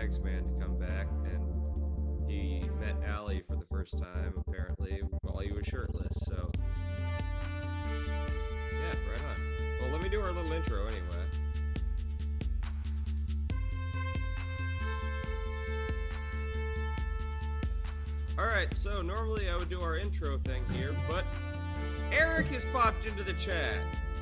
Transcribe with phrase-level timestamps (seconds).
[0.00, 5.38] Jags man to come back, and he met Allie for the first time apparently while
[5.38, 6.16] he was shirtless.
[6.24, 6.50] So
[7.64, 9.42] yeah, right on.
[9.80, 11.24] Well, let me do our little intro anyway.
[18.38, 21.24] All right, so normally I would do our intro thing here, but
[22.12, 23.78] Eric has popped into the chat.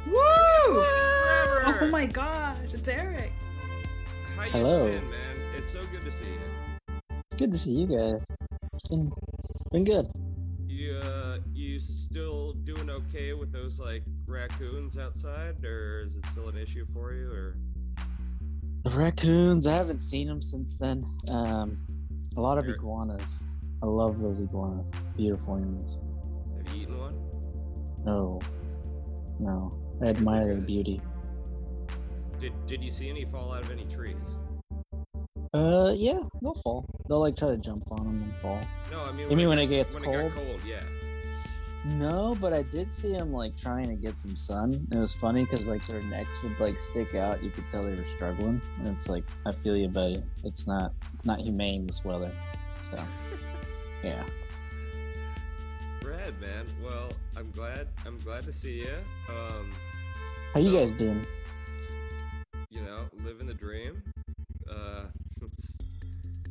[0.07, 0.15] Woo!
[0.17, 3.33] Oh my gosh, it's Eric.
[4.37, 4.87] How you Hello.
[4.87, 5.26] been, man?
[5.67, 6.97] It's so good to see you.
[7.11, 8.25] It's good to see you guys.
[8.73, 10.07] It's been it's been good.
[10.69, 16.49] You uh, you still doing okay with those like raccoons outside, or is it still
[16.51, 17.29] an issue for you?
[17.33, 17.57] Or
[18.85, 21.05] The raccoons, I haven't seen them since then.
[21.33, 21.85] Um,
[22.37, 23.43] a lot of iguanas.
[23.83, 24.89] I love those iguanas.
[25.17, 25.99] Beautiful animals.
[26.65, 27.19] have you eaten one?
[28.05, 28.41] No,
[29.41, 31.01] no, I admire their beauty.
[32.41, 34.36] Did Did you see any fall out of any trees?
[35.57, 36.85] Uh, yeah, they'll fall.
[37.09, 38.61] They'll like try to jump on them and fall.
[38.91, 40.17] No, I mean You mean when it gets when cold?
[40.17, 40.83] It got cold, yeah.
[41.85, 44.87] No, but I did see them like trying to get some sun.
[44.91, 47.43] It was funny because like their necks would like stick out.
[47.43, 48.61] You could tell they were struggling.
[48.79, 50.23] And it's like, I feel you, buddy.
[50.45, 52.33] It's not, it's not humane this weather.
[52.91, 53.03] So,
[54.03, 54.25] yeah.
[56.05, 56.67] Rad, man.
[56.85, 57.87] Well, I'm glad.
[58.05, 58.97] I'm glad to see you.
[59.29, 59.71] Um,
[60.55, 61.25] How you guys been?
[62.71, 64.03] you know, living the dream.
[64.71, 65.05] Uh,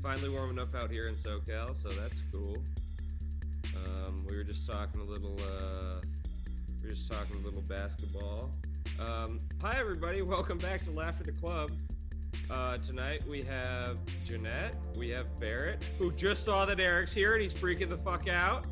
[0.05, 2.55] finally warming up out here in SoCal, so that's cool.
[3.75, 5.35] Um, we were just talking a little.
[5.39, 5.95] Uh,
[6.83, 8.51] we were just talking a little basketball.
[8.99, 10.21] Um, hi, everybody.
[10.21, 11.71] Welcome back to Laugh at the Club.
[12.51, 14.75] Uh, tonight we have Jeanette.
[14.95, 18.65] We have Barrett, who just saw that Eric's here and he's freaking the fuck out.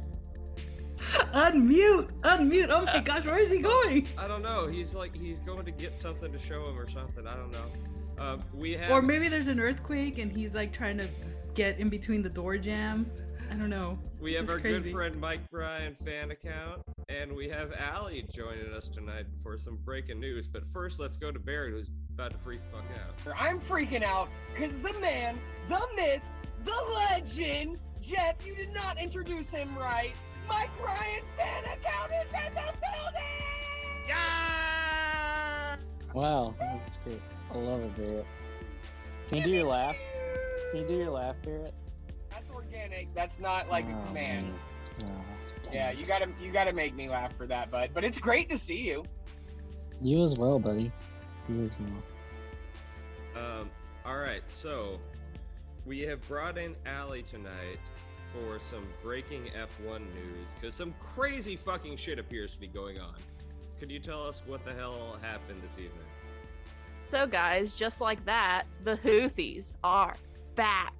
[1.34, 2.70] Unmute, unmute.
[2.70, 4.08] Oh my gosh, where is he going?
[4.20, 4.68] I don't know.
[4.68, 7.26] He's like he's going to get something to show him or something.
[7.26, 7.93] I don't know.
[8.20, 11.08] Um, we have Or maybe there's an earthquake and he's like trying to
[11.56, 13.06] get in between the door jam.
[13.52, 14.00] I don't know.
[14.20, 18.26] We This have is our good friend Mike Ryan fan account, and we have Allie
[18.34, 20.48] joining us tonight for some breaking news.
[20.48, 23.36] But first, let's go to Barrett, who's about to freak fuck out.
[23.40, 26.24] I'm freaking out because the man, the myth,
[26.64, 26.74] the
[27.12, 30.14] legend, Jeff, you did not introduce him right.
[30.48, 34.08] Mike Ryan fan account is in the building!
[34.08, 34.83] Yeah!
[36.14, 37.22] Wow, that's great.
[37.52, 38.26] I love it, Barrett.
[39.28, 39.98] Can you do your laugh?
[40.72, 41.74] Can you do your laugh, Barrett?
[42.30, 43.14] That's organic.
[43.14, 44.54] That's not like Oh, command.
[45.06, 45.10] Oh,
[45.72, 47.92] Yeah, you gotta you gotta make me laugh for that, bud.
[47.94, 49.04] But it's great to see you.
[50.02, 50.92] You as well, buddy.
[51.50, 53.44] You as well.
[53.46, 53.70] Um,
[54.06, 55.00] all right, so
[55.86, 57.80] we have brought in Allie tonight
[58.34, 63.16] for some breaking F1 news because some crazy fucking shit appears to be going on.
[63.84, 66.08] Could you tell us what the hell happened this evening?
[67.00, 70.16] So, guys, just like that, the Houthis are
[70.56, 70.94] back.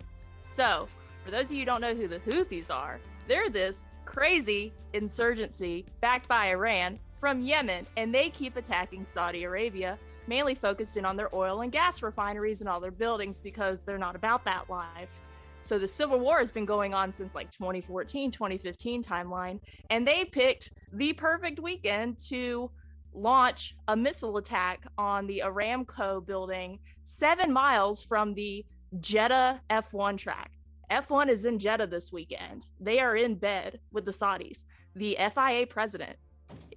[0.44, 0.90] So,
[1.24, 5.86] for those of you who don't know who the Houthis are, they're this crazy insurgency
[6.02, 11.16] backed by Iran from Yemen, and they keep attacking Saudi Arabia, mainly focused in on
[11.16, 15.22] their oil and gas refineries and all their buildings because they're not about that life.
[15.64, 19.60] So, the civil war has been going on since like 2014, 2015 timeline,
[19.90, 22.70] and they picked the perfect weekend to
[23.14, 28.66] launch a missile attack on the Aramco building seven miles from the
[29.00, 30.52] Jeddah F1 track.
[30.92, 32.68] F1 is in Jeddah this weekend.
[32.80, 34.64] They are in bed with the Saudis.
[34.96, 36.18] The FIA president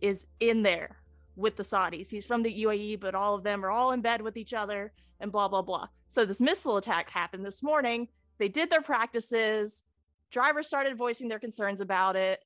[0.01, 0.97] is in there
[1.35, 2.09] with the Saudis.
[2.09, 4.93] He's from the UAE, but all of them are all in bed with each other
[5.21, 5.89] and blah, blah, blah.
[6.07, 8.09] So this missile attack happened this morning.
[8.39, 9.83] They did their practices.
[10.31, 12.41] Drivers started voicing their concerns about it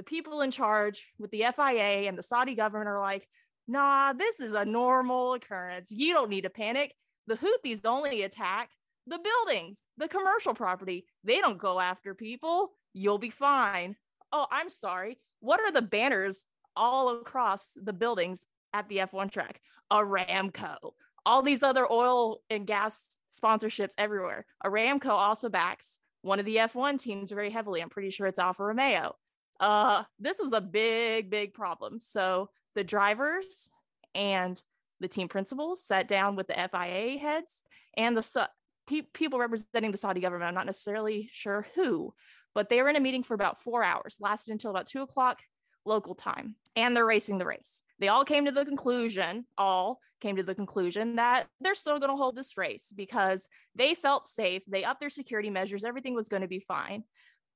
[0.00, 3.28] the people in charge with the FIA and the Saudi government are like,
[3.68, 5.90] nah, this is a normal occurrence.
[5.90, 6.94] You don't need to panic.
[7.26, 8.70] The Houthis only attack
[9.06, 11.04] the buildings, the commercial property.
[11.22, 12.70] They don't go after people.
[12.94, 13.94] You'll be fine.
[14.32, 15.18] Oh, I'm sorry.
[15.40, 19.60] What are the banners all across the buildings at the F1 track?
[19.92, 20.92] Aramco.
[21.26, 24.46] All these other oil and gas sponsorships everywhere.
[24.64, 27.80] Aramco also backs one of the F1 teams very heavily.
[27.80, 29.16] I'm pretty sure it's Alfa Romeo
[29.60, 33.68] uh this is a big big problem so the drivers
[34.14, 34.60] and
[35.00, 37.62] the team principals sat down with the fia heads
[37.96, 38.48] and the Sa-
[38.88, 42.12] pe- people representing the saudi government i'm not necessarily sure who
[42.54, 45.40] but they were in a meeting for about four hours lasted until about two o'clock
[45.84, 50.36] local time and they're racing the race they all came to the conclusion all came
[50.36, 54.62] to the conclusion that they're still going to hold this race because they felt safe
[54.66, 57.04] they upped their security measures everything was going to be fine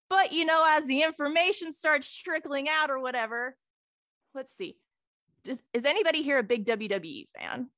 [0.09, 3.57] but you know, as the information starts trickling out or whatever,
[4.35, 4.77] let's see.
[5.43, 7.69] Does, is anybody here a big WWE fan?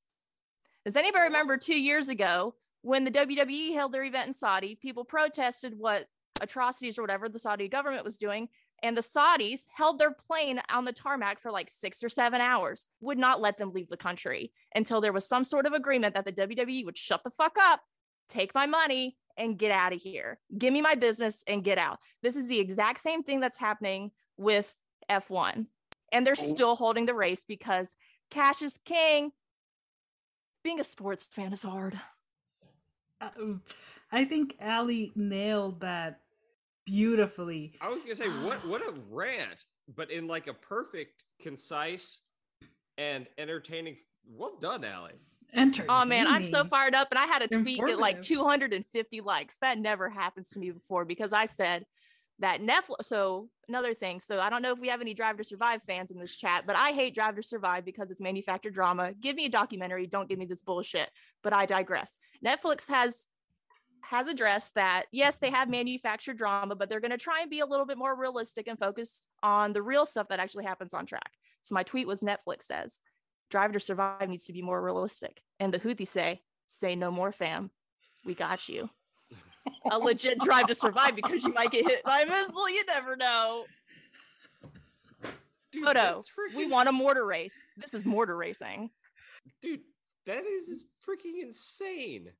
[0.85, 5.03] Does anybody remember two years ago when the WWE held their event in Saudi, people
[5.03, 6.07] protested what
[6.41, 8.47] atrocities or whatever the Saudi government was doing.
[8.83, 12.85] And the Saudis held their plane on the tarmac for like six or seven hours,
[13.01, 16.25] would not let them leave the country until there was some sort of agreement that
[16.25, 17.81] the WWE would shut the fuck up,
[18.29, 20.39] take my money, and get out of here.
[20.57, 21.99] Give me my business and get out.
[22.21, 24.75] This is the exact same thing that's happening with
[25.09, 25.67] F1.
[26.11, 27.95] And they're still holding the race because
[28.31, 29.31] cash is king.
[30.63, 31.99] Being a sports fan is hard.
[33.19, 33.29] Uh,
[34.11, 36.21] I think Allie nailed that
[36.87, 37.73] beautifully.
[37.81, 42.21] I was gonna say what what a rant, but in like a perfect, concise,
[42.97, 43.97] and entertaining.
[44.29, 45.11] Well done, Allie.
[45.53, 45.89] Entertaining.
[45.89, 47.09] Oh man, I'm so fired up.
[47.11, 49.57] And I had a tweet get like 250 likes.
[49.61, 51.85] That never happens to me before because I said
[52.39, 53.03] that Netflix.
[53.05, 54.19] So, another thing.
[54.19, 56.65] So, I don't know if we have any Drive to Survive fans in this chat,
[56.67, 59.13] but I hate Drive to Survive because it's manufactured drama.
[59.13, 60.05] Give me a documentary.
[60.07, 61.09] Don't give me this bullshit.
[61.43, 62.17] But I digress.
[62.45, 63.27] Netflix has
[64.09, 65.05] has addressed that.
[65.11, 67.97] Yes they have manufactured drama but they're going to try and be a little bit
[67.97, 71.31] more realistic and focused on the real stuff that actually happens on track.
[71.61, 72.99] So my tweet was netflix says
[73.49, 75.41] drive to survive needs to be more realistic.
[75.59, 77.71] And the houthis say say no more fam.
[78.25, 78.89] We got you.
[79.91, 83.15] A legit drive to survive because you might get hit by a missile you never
[83.17, 83.65] know.
[85.71, 87.57] Dude, photo that's we want a mortar race.
[87.75, 88.89] This is mortar racing.
[89.61, 89.81] Dude.
[90.25, 92.31] That is freaking insane.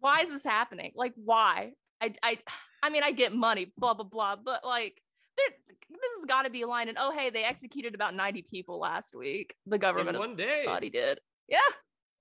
[0.00, 0.92] Why is this happening?
[0.94, 1.72] Like, why?
[2.00, 2.38] I, I,
[2.82, 5.00] I mean, I get money, blah blah blah, but like,
[5.36, 6.88] this has got to be a line.
[6.88, 9.54] And oh, hey, they executed about ninety people last week.
[9.66, 11.18] The government In one day, Saudi did.
[11.48, 11.58] Yeah,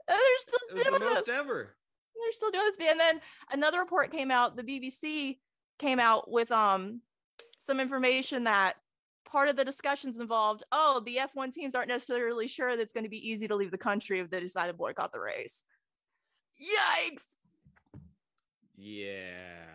[0.08, 1.36] and they're still was the doing most this.
[1.36, 1.76] ever.
[2.16, 2.90] They're still doing this.
[2.90, 3.22] And then
[3.52, 4.58] another report came out.
[4.58, 5.38] The BBC
[5.78, 7.02] came out with um
[7.60, 8.76] some information that
[9.30, 10.64] part of the discussions involved.
[10.72, 13.72] Oh, the F1 teams aren't necessarily sure that it's going to be easy to leave
[13.72, 15.64] the country if they decide to boycott the race.
[16.60, 17.26] Yikes!
[18.80, 19.66] Yeah.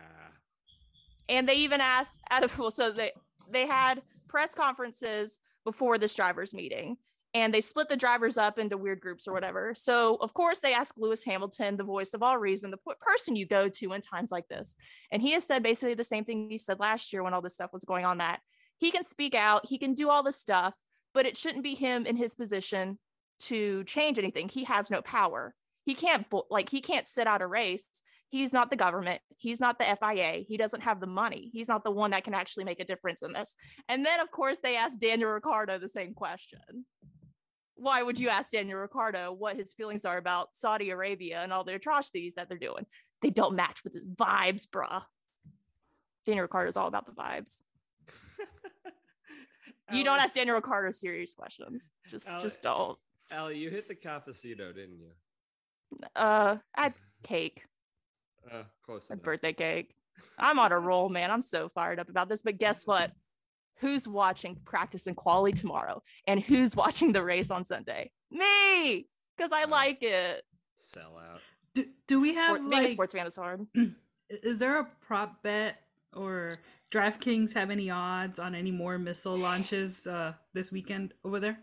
[1.29, 3.11] and they even asked out of well so they
[3.51, 6.97] they had press conferences before this drivers meeting
[7.33, 9.75] and they split the drivers up into weird groups or whatever.
[9.75, 13.45] So of course they asked lewis hamilton the voice of all reason the person you
[13.45, 14.75] go to in times like this.
[15.11, 17.53] And he has said basically the same thing he said last year when all this
[17.53, 18.39] stuff was going on that
[18.77, 20.75] he can speak out he can do all this stuff
[21.13, 22.99] but it shouldn't be him in his position
[23.39, 24.49] to change anything.
[24.49, 25.55] He has no power.
[25.85, 27.87] He can't like he can't sit out a race
[28.35, 31.85] he's not the government he's not the fia he doesn't have the money he's not
[31.85, 33.55] the one that can actually make a difference in this.
[33.87, 36.85] And then of course they asked daniel ricciardo the same question.
[37.75, 41.63] Why would you ask daniel ricciardo what his feelings are about saudi arabia and all
[41.63, 42.85] the atrocities that they're doing?
[43.21, 45.03] They don't match with his vibes bruh.
[46.25, 47.61] Daniel ricciardo's all about the vibes.
[49.93, 51.91] You don't ask daniel ricciardo serious questions.
[52.09, 52.97] Just just don't.
[53.29, 55.11] Allie, you hit the cafecito, didn't you?
[56.15, 56.93] uh i had
[57.23, 57.63] cake
[58.51, 59.23] Uh, close a enough.
[59.23, 59.95] birthday cake.
[60.37, 61.31] I'm on a roll, man.
[61.31, 62.41] I'm so fired up about this.
[62.41, 63.11] But guess what?
[63.79, 66.01] Who's watching practice and quality tomorrow?
[66.27, 68.11] And who's watching the race on Sunday?
[68.31, 69.07] Me,
[69.37, 69.71] because I Wow.
[69.71, 70.43] like it.
[70.77, 71.41] Sell out.
[71.73, 73.65] Do, do we have Sport, being a sports fan is hard.
[74.29, 75.75] Is there a prop bet
[76.13, 76.49] or
[76.91, 81.59] DraftKings have any odds on any more missile launches uh, this weekend over there?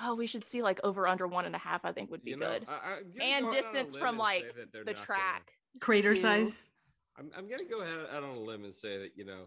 [0.00, 1.84] Oh, we should see like over under one and a half.
[1.84, 2.66] I think would be You know, good.
[2.68, 4.96] I, I'm And go out on a distance from, like, say that they're the not
[4.96, 5.52] gonna- track.
[5.80, 6.64] Crater to- size.
[7.16, 9.44] I'm, I'm gonna go ahead out on a limb and say that you know,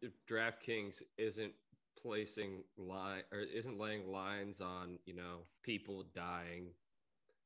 [0.00, 1.52] if DraftKings isn't
[2.00, 6.66] placing line or isn't laying lines on you know people dying.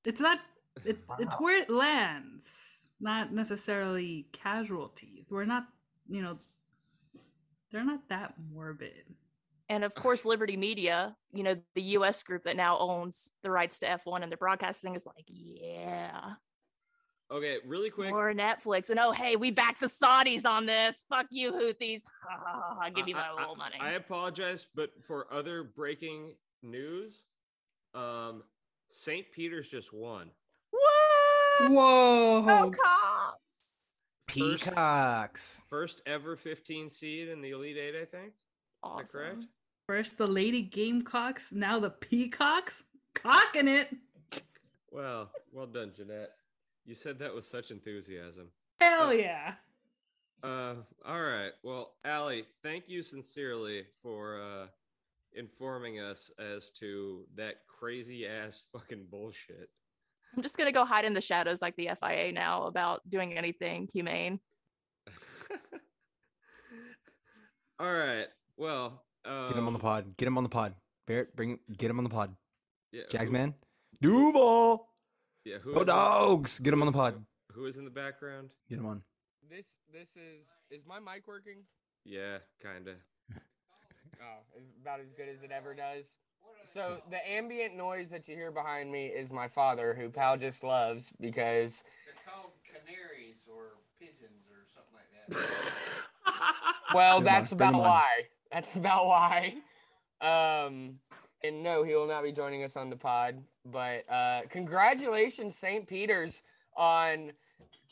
[0.04, 0.40] It's not.
[0.84, 2.44] It, It's where it lands,
[3.00, 5.24] not necessarily casualties.
[5.30, 5.66] We're not.
[6.08, 6.38] You know,
[7.72, 9.04] they're not that morbid.
[9.68, 13.78] And of course, Liberty Media, you know, the US group that now owns the rights
[13.80, 16.34] to F1 and their broadcasting is like, yeah,
[17.30, 18.12] Okay, really quick.
[18.12, 18.90] Or Netflix.
[18.90, 21.04] And oh, hey, we back the Saudis on this.
[21.08, 22.02] Fuck you, Houthis.
[22.80, 23.76] I'll give you my I- little money.
[23.80, 27.22] I apologize, but for other breaking news,
[27.94, 28.42] um,
[28.90, 29.26] St.
[29.32, 30.30] Peter's just won.
[30.70, 31.70] what?
[31.72, 32.44] Whoa!
[32.48, 33.40] Oh, cops.
[34.28, 35.62] Peacocks.
[35.68, 38.28] First ever 15 seed in the Elite Eight, I think.
[38.28, 39.44] Is that correct?
[39.88, 43.88] First the Lady Gamecocks, now the Peacocks, cocking it.
[44.90, 46.32] Well, well done, Jeanette.
[46.86, 48.48] You said that with such enthusiasm.
[48.80, 49.54] Hell yeah!
[50.42, 50.74] Uh,
[51.04, 51.50] all right.
[51.64, 54.66] Well, Allie, thank you sincerely for uh,
[55.32, 59.68] informing us as to that crazy ass fucking bullshit.
[60.36, 63.36] I'm just going to go hide in the shadows like the FIA now about doing
[63.36, 64.38] anything humane.
[67.80, 68.26] all right.
[68.56, 70.16] Well, um, Get him on the pod.
[70.16, 70.74] Get him on the pod.
[71.06, 72.36] Barrett, bring get him on the pod.
[72.92, 73.54] Yeah, Jags who- man.
[74.02, 74.88] Duval.
[75.46, 75.86] Yeah, who Go is it?
[75.86, 76.58] dogs.
[76.58, 77.24] Get him on the pod.
[77.52, 78.50] who is in the background?
[78.68, 79.00] Get him on.
[79.48, 81.58] This this is is my mic working?
[82.04, 82.94] Yeah, kinda.
[84.18, 86.04] Oh, it's about as good as it ever does.
[86.72, 90.64] So the ambient noise that you hear behind me is my father, who Pal just
[90.64, 95.44] loves because They're called canaries or pigeons or something like
[96.24, 96.94] that.
[96.94, 98.06] well, that's on, bring 'em about why.
[98.50, 99.54] That's about why.
[100.22, 100.98] Um,
[101.44, 103.42] and no, he will not be joining us on the pod.
[103.70, 105.86] But uh, congratulations, St.
[105.86, 106.42] Peter's,
[106.76, 107.32] on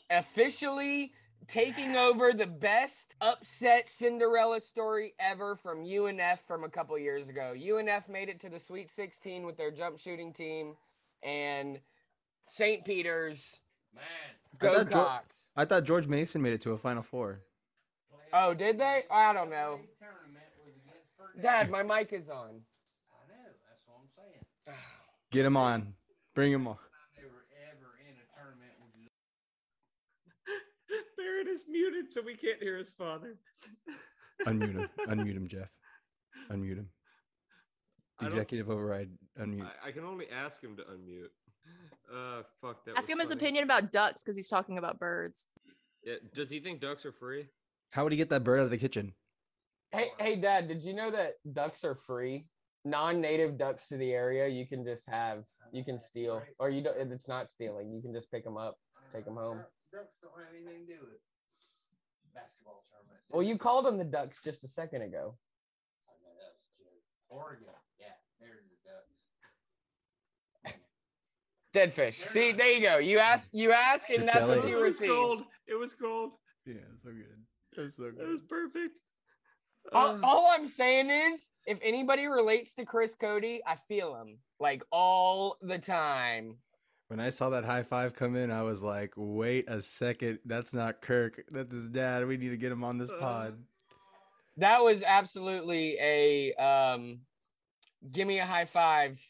[0.09, 1.11] officially
[1.47, 7.53] taking over the best upset Cinderella story ever from UNF from a couple years ago.
[7.55, 10.75] UNF made it to the Sweet 16 with their jump shooting team,
[11.23, 11.79] and
[12.49, 12.83] St.
[12.85, 13.59] Peter's
[13.93, 15.49] Man, I go thought Geor- Cox.
[15.55, 17.41] I thought George Mason made it to a Final Four.
[18.33, 19.03] Oh, did they?
[19.09, 19.79] I don't know.
[19.99, 21.41] tournament was against Purdue.
[21.41, 22.35] Dad, my mic is on.
[22.35, 24.75] I know, that's what I'm saying.
[25.35, 25.93] Get him on.
[26.33, 26.77] Bring him on.
[26.77, 28.93] I never ever in a tournament with
[31.17, 33.35] Barrett is muted, so we can't hear his father.
[34.47, 34.89] Unmute him.
[35.09, 35.69] Unmute him, Jeff.
[36.49, 36.89] Unmute him.
[38.21, 39.09] Executive override.
[39.37, 39.69] Unmute.
[39.83, 41.27] I, I can only ask him to unmute.
[42.09, 42.91] Uh, fuck that.
[42.91, 45.47] Ask was him his opinion about ducks because he's talking about birds.
[46.05, 47.47] Yeah, does he think ducks are free?
[47.89, 49.11] How would he get that bird out of the kitchen?
[49.91, 52.45] Hey, hey, Dad, did you know that ducks are free?
[52.87, 57.11] Non-native ducks to the area, you can just have, you can steal, or you don't.
[57.11, 57.91] It's not stealing.
[57.91, 58.77] You can just pick them up,
[59.11, 59.59] take them home.
[59.91, 61.17] Ducks don't have anything to do with
[62.35, 63.21] basketball tournament.
[63.31, 65.35] Well, you called them the ducks just a second ago.
[66.07, 67.01] I know that was a joke.
[67.29, 70.77] Oregon, yeah, there's the ducks.
[71.73, 72.19] Dead fish.
[72.27, 72.97] See, there you go.
[72.99, 74.69] You ask, you ask, and that's what Chick-fil-A.
[74.69, 75.09] you it was receive.
[75.09, 75.41] cold.
[75.67, 76.31] It was cold.
[76.67, 77.25] Yeah, so good.
[77.75, 78.21] That's so good.
[78.21, 78.93] It was perfect.
[79.93, 84.37] All, Uh, all I'm saying is, if anybody relates to Chris Cody, I feel him
[84.59, 86.57] like all the time.
[87.07, 90.39] When I saw that high five come in, I was like, wait a second.
[90.45, 91.43] That's not Kirk.
[91.51, 92.25] That's his dad.
[92.27, 93.63] We need to get him on this Uh, pod.
[94.57, 97.19] That was absolutely a um,
[98.11, 99.21] give me a high five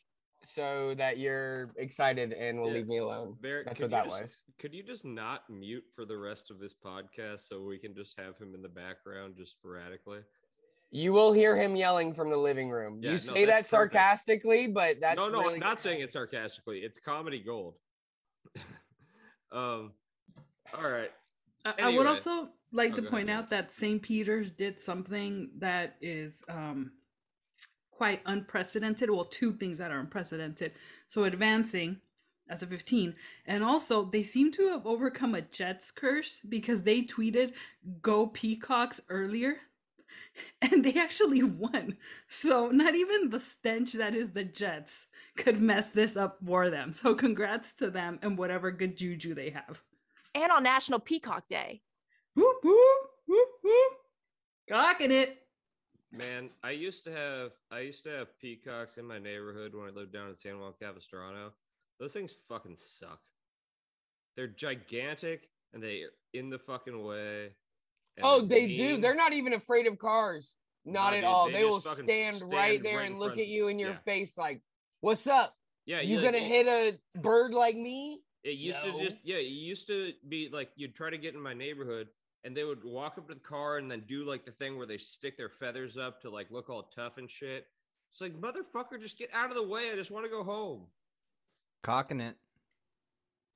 [0.43, 2.73] so that you're excited and will Yeah.
[2.75, 3.35] leave me alone.
[3.41, 4.43] Barrett, That's what that just- was.
[4.59, 8.17] Could you just not mute for the rest of this podcast so we can just
[8.19, 10.23] have him in the background just sporadically?
[10.95, 12.99] You will hear him yelling from the living room.
[13.01, 13.91] Yeah, you no, say that that's perfect.
[13.91, 16.79] sarcastically, but that's no, no, really I'm not saying it sarcastically.
[16.79, 17.75] It's comedy gold.
[19.51, 19.91] um,
[20.73, 21.11] all right.
[21.65, 24.01] I, I would also like Oh, to go ahead, point out that St.
[24.01, 26.91] Peter's did something that is um,
[27.91, 29.09] quite unprecedented.
[29.09, 30.71] Well, two things that are unprecedented.
[31.07, 31.97] So advancing
[32.49, 37.01] as a 15, and also they seem to have overcome a Jets curse because they
[37.01, 37.51] tweeted
[38.01, 39.57] "Go Peacocks" earlier.
[40.61, 41.97] And they actually won.
[42.27, 46.91] So not even the stench that is the Jets could mess this up for them.
[46.91, 49.81] So congrats to them and whatever good juju they have.
[50.33, 51.81] And on National Peacock Day.
[52.35, 53.93] Whoop whoop whoop whoop.
[54.67, 55.37] Cocking it.
[56.11, 59.91] Man, I used to have I used to have peacocks in my neighborhood when I
[59.91, 61.53] lived down in San Juan Capistrano.
[61.99, 63.19] Those things fucking suck.
[64.35, 67.51] They're gigantic and they're in the fucking way.
[68.17, 68.97] And Oh, they're do.
[68.97, 70.55] They're not even afraid of cars.
[70.85, 71.45] Not No, at dude, all.
[71.47, 73.99] they They, will stand, stand right there right and look at you in your yeah.
[74.05, 74.61] face like,
[75.01, 75.55] "What's up?
[75.85, 76.67] Yeah, You like, gonna it- hit
[77.15, 78.99] a bird like me?" It used No.
[78.99, 82.09] to just yeah, it used to be like you'd try to get in my neighborhood
[82.43, 84.85] and they would walk up to the car and then do like the thing where
[84.85, 87.67] they stick their feathers up to like look all tough and shit.
[88.11, 89.91] It's like motherfucker, just get out of the way.
[89.91, 90.85] I just want to go home.
[91.81, 92.35] Cocking it.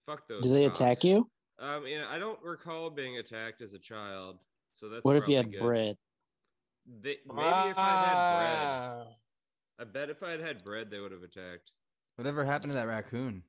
[0.08, 0.42] Fuck those.
[0.44, 1.30] Do they attack you?
[1.60, 4.40] Um, you know, I don't recall being attacked as a child,
[4.80, 5.62] so that's What if you had good.
[5.62, 5.98] bread?
[7.02, 9.04] They, maybe if I had bread, Ah.
[9.80, 11.72] I bet if I had had bread, they would have attacked.
[12.16, 13.44] Whatever happened to that raccoon?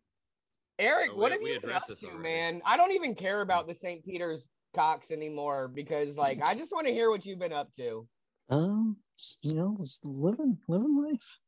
[0.78, 2.62] Eric, Oh, what we- have we you been up to, man?
[2.64, 4.04] I don't even care about the St.
[4.04, 8.06] Peter's cocks anymore because, like, I just want to hear what you've been up to.
[8.50, 8.96] Um,
[9.42, 11.38] you know, just living, living life.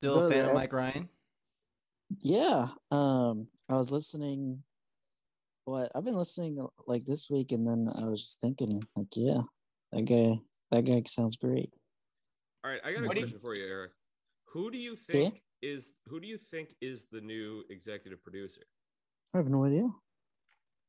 [0.00, 1.06] Still a fan of Mike Ryan?
[2.20, 2.66] Yeah.
[2.90, 4.62] Um, I was listening.
[5.64, 9.06] What I've been listening uh, like this week, and then I was just thinking, like,
[9.14, 9.42] yeah,
[9.92, 10.40] that guy,
[10.72, 11.72] that guy sounds great.
[12.64, 13.92] All right, I got a What do you- question for you, Eric.
[14.46, 15.30] Who do you Okay.
[15.30, 18.62] think is who do you think is the new executive producer?
[19.34, 19.88] I have no idea.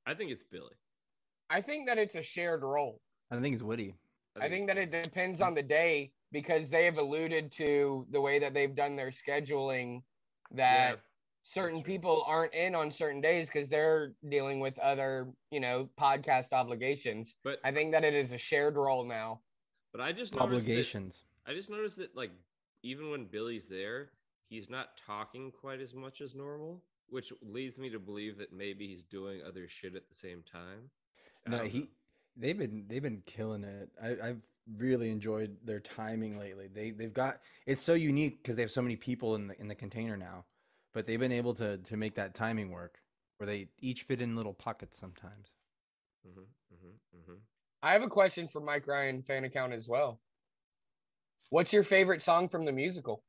[0.06, 0.76] I think it's Billy.
[1.50, 3.00] I think that it's a shared role.
[3.32, 3.96] I think it's Woody.
[4.36, 8.20] I think it's that it depends on the day because they have alluded to the
[8.20, 10.02] way that they've done their scheduling
[10.52, 10.96] that Yeah,
[11.44, 16.52] certain people aren't in on certain days because they're dealing with other, you know, podcast
[16.54, 17.36] obligations.
[17.44, 19.42] but I think that it is a shared role now.
[19.92, 21.24] but I just noticed that- Obligations.
[21.46, 22.32] I just noticed that like
[22.82, 24.10] even when Billy's there,
[24.50, 26.82] he's not talking quite as much as normal.
[27.10, 30.90] which leads me to believe that maybe he's doing other shit at the same time.
[31.48, 31.86] No, don't he know.
[32.38, 33.90] they've been they've been killing it.
[34.02, 34.42] I, I've
[34.78, 36.68] really enjoyed their timing lately.
[36.74, 39.68] They they've got it's so unique because they have so many people in the in
[39.68, 40.46] the container now,
[40.94, 43.02] but they've been able to to make that timing work
[43.38, 45.50] where they each fit in little pockets sometimes.
[46.26, 47.38] Mhm, mhm, mhm.
[47.82, 50.22] I have a question for Mike Ryan fan account as well.
[51.50, 53.24] What's your favorite song from the musical?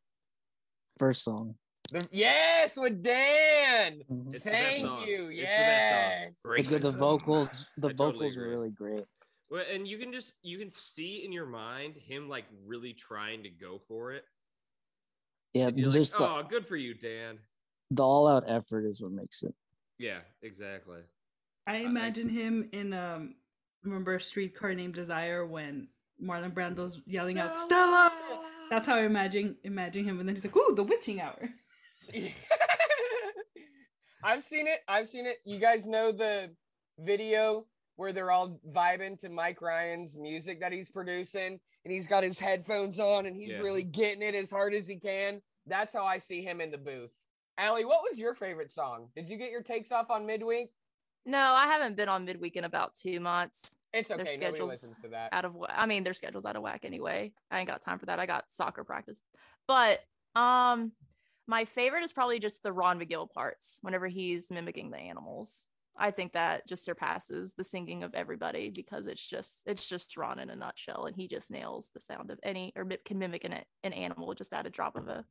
[0.98, 1.56] First song.
[1.90, 4.02] The, yes, with Dan.
[4.08, 4.34] Mhm.
[4.34, 5.30] It's Thank you.
[5.30, 6.38] It's the best Yes.
[6.38, 6.80] song.
[6.80, 8.54] The, the vocals, the I totally vocals were agree.
[8.54, 9.04] really great.
[9.50, 13.42] Well, and you can just you can see in your mind him like really trying
[13.42, 14.24] to go for it.
[15.52, 17.38] Yeah, And you're like, just the, oh, good for you, Dan.
[17.96, 19.54] The all-out effort is what makes it.
[19.98, 21.00] Yeah, exactly.
[21.66, 23.34] I I- imagine him in um
[23.82, 25.88] remember Streetcar Named Desire when
[26.22, 28.12] Marlon Brando's yelling out Stella.
[28.70, 31.48] That's how I imagine imagine him, and then he's like, "Ooh, the witching hour."
[34.22, 34.80] I've seen it.
[34.88, 35.38] I've seen it.
[35.44, 36.50] You guys know the
[36.98, 42.24] video where they're all vibing to Mike Ryan's music that he's producing, and he's got
[42.24, 43.58] his headphones on and he's Yeah.
[43.58, 45.40] really getting it as hard as he can.
[45.66, 47.12] That's how I see him in the booth.
[47.56, 49.08] Allie, what was your favorite song?
[49.14, 50.70] Did you get your takes off on midweek?
[51.26, 53.78] No, I haven't been on midweek in about two months.
[53.92, 54.24] It's Their okay.
[54.24, 55.32] Nobody schedules listens to that.
[55.32, 57.32] Out of I mean, their schedule's out of whack anyway.
[57.50, 58.18] I ain't got time for that.
[58.18, 59.22] I got soccer practice.
[59.66, 60.00] But
[60.34, 60.92] um,
[61.46, 63.78] my favorite is probably just the Ron Magill parts.
[63.80, 65.64] Whenever he's mimicking the animals,
[65.96, 70.40] I think that just surpasses the singing of everybody because it's just it's just Ron
[70.40, 73.54] in a nutshell, and he just nails the sound of any or can mimic an
[73.82, 75.24] an animal just at a drop of a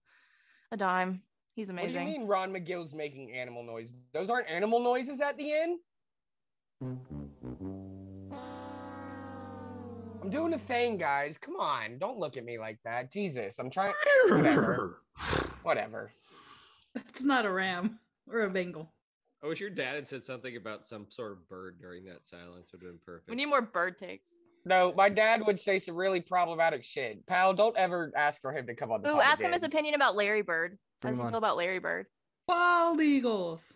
[0.72, 1.22] a dime.
[1.56, 3.94] He's What do you mean Ron Magill's making animal noise?
[4.12, 5.80] Those aren't animal noises at the end?
[10.24, 11.38] I'm doing a thing, guys.
[11.38, 12.00] Come on.
[12.00, 13.12] Don't look at me like that.
[13.12, 13.60] Jesus.
[13.60, 13.94] I'm trying.
[14.30, 15.02] Whatever.
[15.64, 16.12] Whatever.
[16.96, 18.92] That's not a ram or a Bengal.
[19.44, 22.72] I wish your dad had said something about some sort of bird during that silence.
[22.72, 23.30] Would have been perfect.
[23.30, 24.30] We need more bird takes.
[24.66, 27.26] No, my dad would say some really problematic shit.
[27.28, 29.64] Pal, don't ever ask for him to come on the Ooh, pod ask him his
[29.64, 30.78] opinion about Larry Bird.
[31.04, 32.06] How Bring does he him feel about Larry Bird?
[32.48, 33.74] Bald eagles.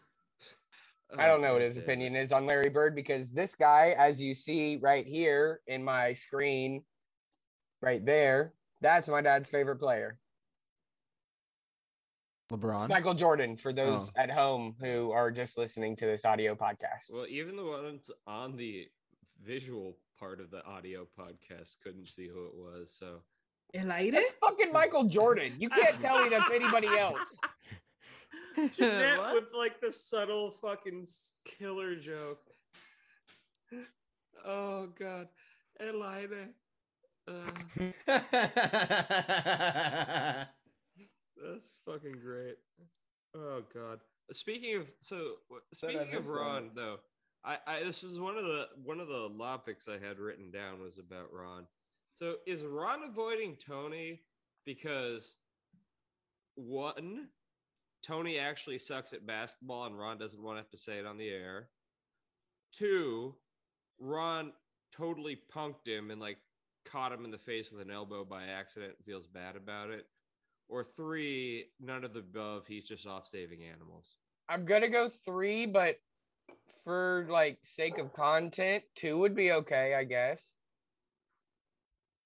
[1.18, 4.22] I don't know Oh, what his opinion is on Larry Bird because this guy, as
[4.22, 6.84] you see right here in my screen,
[7.82, 10.18] right there, that's my dad's favorite player.
[12.50, 12.88] It's LeBron.
[12.88, 14.12] Michael Jordan, for those Oh.
[14.16, 17.12] at home who are just listening to this audio podcast.
[17.12, 18.90] Well, even the ones on the
[19.44, 22.96] visual part of the audio podcast couldn't see who it was.
[22.98, 23.22] So
[23.74, 24.12] El aire.
[24.12, 25.54] That's fucking Michael Jordan.
[25.60, 27.38] You can't tell me that's anybody else.
[28.76, 29.34] Jeanette What?
[29.36, 31.06] with like the subtle fucking
[31.46, 32.42] killer joke.
[34.46, 35.28] Oh god,
[35.82, 36.48] Elida.
[37.28, 37.44] Uh,
[41.44, 42.56] that's fucking great.
[43.36, 44.00] Oh god.
[44.32, 45.16] Speaking of so
[45.50, 46.40] w- Said I speaking of missed that.
[46.40, 46.98] Ron though,
[47.44, 50.82] I, I this was one of the one of the topics I had written down
[50.82, 51.68] was about Ron.
[52.18, 54.22] So is Ron avoiding Tony
[54.66, 55.36] because
[56.56, 57.28] one,
[58.04, 61.18] Tony actually sucks at basketball and Ron doesn't want to have to say it on
[61.18, 61.70] the air.
[62.74, 63.36] Two,
[64.00, 64.52] Ron
[64.96, 66.38] totally punked him and like
[66.86, 70.08] caught him in the face with an elbow by accident and feels bad about it.
[70.70, 74.06] Or three, none of the above, he's just off saving animals.
[74.50, 76.00] I'm gonna go three, but
[76.84, 80.56] for like sake of content, two would be okay, I guess.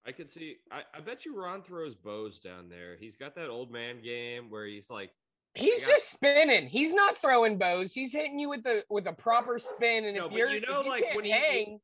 [0.05, 2.95] I could see I, I bet you Ron throws bows down there.
[2.99, 5.11] He's got that old man game where he's like
[5.53, 6.67] He's got- just spinning.
[6.67, 7.93] He's not throwing bows.
[7.93, 10.05] He's hitting you with a with a proper spin.
[10.05, 11.79] And No, if you're you know, like, when he- hang,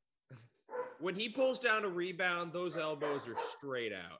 [0.99, 4.19] when he pulls down a rebound, those elbows are straight out.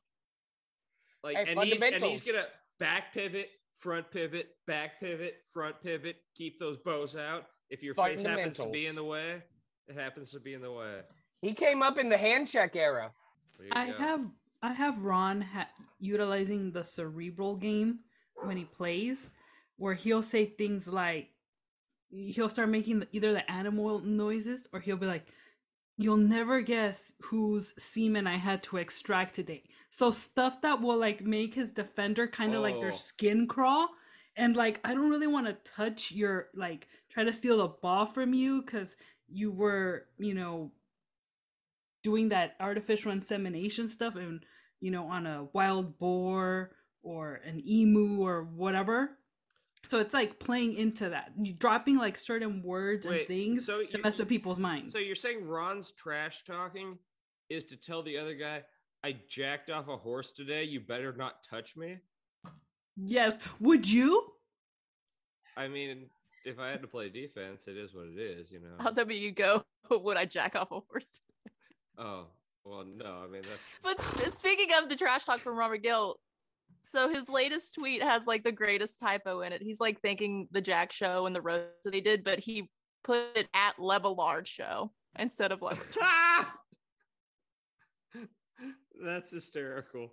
[1.23, 2.45] Like, Hey, and he's and he's gonna
[2.79, 7.45] back pivot, front pivot, back pivot, front pivot, keep those bows out.
[7.69, 9.41] If your face happens to be in the way,
[9.87, 10.99] it happens to be in the way.
[11.41, 13.11] he came up in the hand check era.
[13.71, 13.93] I go.
[13.97, 14.21] have
[14.61, 17.99] I have Ron ha- utilizing the cerebral game
[18.43, 19.29] when he plays,
[19.77, 21.29] where he'll say things like
[22.09, 25.27] he'll start making the, either the animal noises or he'll be like,
[25.97, 31.21] "You'll never guess whose semen I had to extract today." So stuff that will like
[31.21, 32.81] make his defender kind of like Oh.
[32.81, 33.89] their skin crawl.
[34.35, 38.05] And like, I don't really want to touch your like try to steal the ball
[38.05, 38.95] from you because
[39.27, 40.71] you were, you know,
[42.03, 44.43] doing that artificial insemination stuff and
[44.79, 46.71] you know on a wild boar
[47.03, 49.17] or an emu or whatever
[49.89, 53.83] so it's like playing into that you dropping like certain words Wait, and things so
[53.83, 56.97] to you- mess with people's minds So you're saying Ron's trash talking
[57.49, 58.63] is to tell the other guy,
[59.05, 60.65] "I jacked off a horse today.
[60.65, 61.99] You better not touch me."
[62.97, 64.33] yes would you
[65.55, 66.09] I mean,
[66.45, 68.75] if I had to play defense, it is what it is, you know.
[68.79, 69.65] how's that hoping you go.
[69.89, 71.19] Would I jack off a horse?
[71.97, 72.25] Oh
[72.65, 73.21] well, no.
[73.23, 76.17] I mean that's But speaking of the trash talk from Robert Gill,
[76.81, 79.61] so his latest tweet has like the greatest typo in it.
[79.61, 82.69] He's like thanking the Jack Show and the roast that they did, but he
[83.03, 85.79] put it at Lebelard Show instead of like.
[86.01, 86.53] Ah!
[89.03, 90.11] That's hysterical.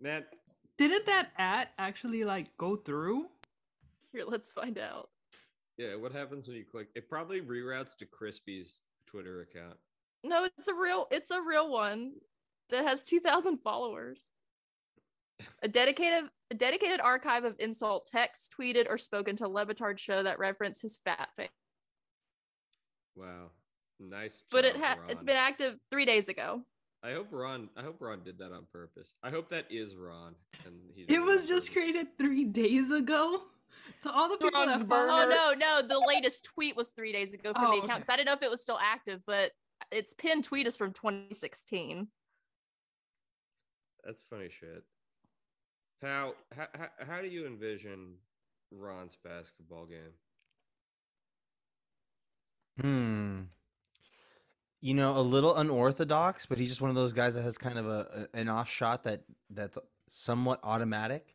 [0.00, 0.24] Man,
[0.78, 3.26] Didn't that at actually like go through?
[4.12, 5.08] Here, let's find out.
[5.76, 6.88] yeah, what happens when you click?
[6.94, 9.76] It probably reroutes to Crispy's Twitter account.
[10.24, 11.06] No, it's a real.
[11.10, 12.12] It's a real one
[12.70, 14.18] that has two thousand followers.
[15.62, 20.38] A dedicated, a dedicated archive of insult texts tweeted or spoken to Levitard show that
[20.38, 21.48] reference his fat face.
[23.16, 23.50] Wow,
[24.00, 24.42] nice.
[24.50, 25.26] But it job, ha- it's Ron.
[25.26, 26.62] been active three days ago.
[27.02, 27.68] I hope Ron.
[27.76, 29.14] I hope Ron did that on purpose.
[29.22, 30.34] I hope that is Ron,
[30.64, 31.02] and he.
[31.02, 31.82] It was just purpose.
[31.92, 33.42] created three days ago.
[34.04, 35.08] To all the people Ron's that burner.
[35.08, 35.24] follow.
[35.24, 37.84] Oh no, no, the latest tweet was three days ago from Oh, the okay.
[37.86, 39.50] account because I didn't know if it was still active, but
[39.90, 42.08] its pinned tweet is from 2016.
[44.04, 44.84] That's funny shit.
[46.02, 48.16] How, how how how do you envision
[48.70, 50.12] Ron's basketball game?
[52.80, 53.40] Hmm.
[54.80, 57.78] You know, a little unorthodox, but he's just one of those guys that has kind
[57.78, 59.78] of a, a- an off shot that that's
[60.10, 61.33] somewhat automatic.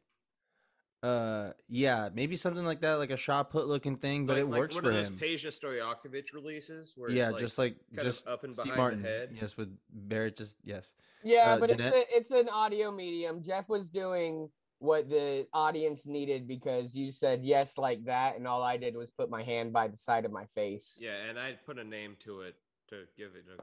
[1.02, 4.46] Uh, yeah, maybe something like that, like a shot put looking thing, but Like- it
[4.50, 5.18] like works one for of those him.
[5.18, 8.78] Peja Stojakovic releases, where Yeah, it's just like kind of just up and Steve behind
[8.78, 9.02] Martin.
[9.04, 9.30] the head.
[9.40, 10.36] Yes, with Barrett.
[10.36, 10.94] Just yes.
[11.24, 11.94] Yeah, Uh, but Jeanette?
[11.96, 13.42] it's a, it's an audio medium.
[13.42, 18.62] Jeff was doing what the audience needed because you said yes like that, and all
[18.64, 21.00] I did was put my hand by the side of my face.
[21.02, 22.56] Yeah, and I put a name to it
[22.90, 23.62] to give it a.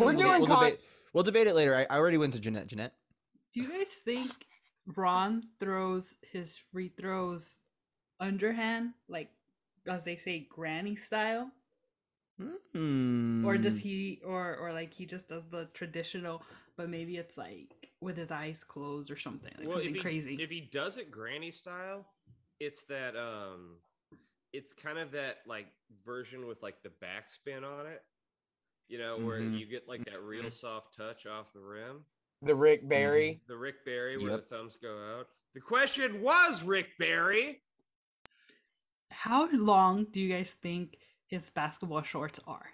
[0.00, 0.80] We're We'll, doing we'll con- debate.
[1.12, 1.76] We'll debate it later.
[1.76, 2.66] I, I already went to Jeanette.
[2.66, 2.94] Jeanette.
[3.54, 4.32] Do you guys think
[4.94, 7.62] Ron throws his free throws
[8.20, 9.30] underhand, like
[9.86, 11.50] as they say, granny style?
[13.44, 13.78] Or does Hmm.
[13.78, 16.42] he or or like he just does the traditional,
[16.76, 20.02] but maybe it's like with his eyes closed or something, like well, if something he,
[20.02, 20.38] crazy.
[20.38, 22.06] if he does it granny style,
[22.60, 23.76] it's that um,
[24.52, 25.68] it's kind of that like
[26.04, 28.02] version with like the backspin on it.
[28.88, 29.60] You know, where Mhm.
[29.60, 32.04] you get like that real soft touch off the rim.
[32.42, 32.88] The Rick mm-hmm.
[32.88, 33.40] Barry.
[33.48, 34.48] The Rick Barry where Yep.
[34.48, 35.28] the thumbs go out.
[35.54, 37.62] The question was Rick Barry.
[39.10, 42.66] How long do you guys think his basketball shorts are?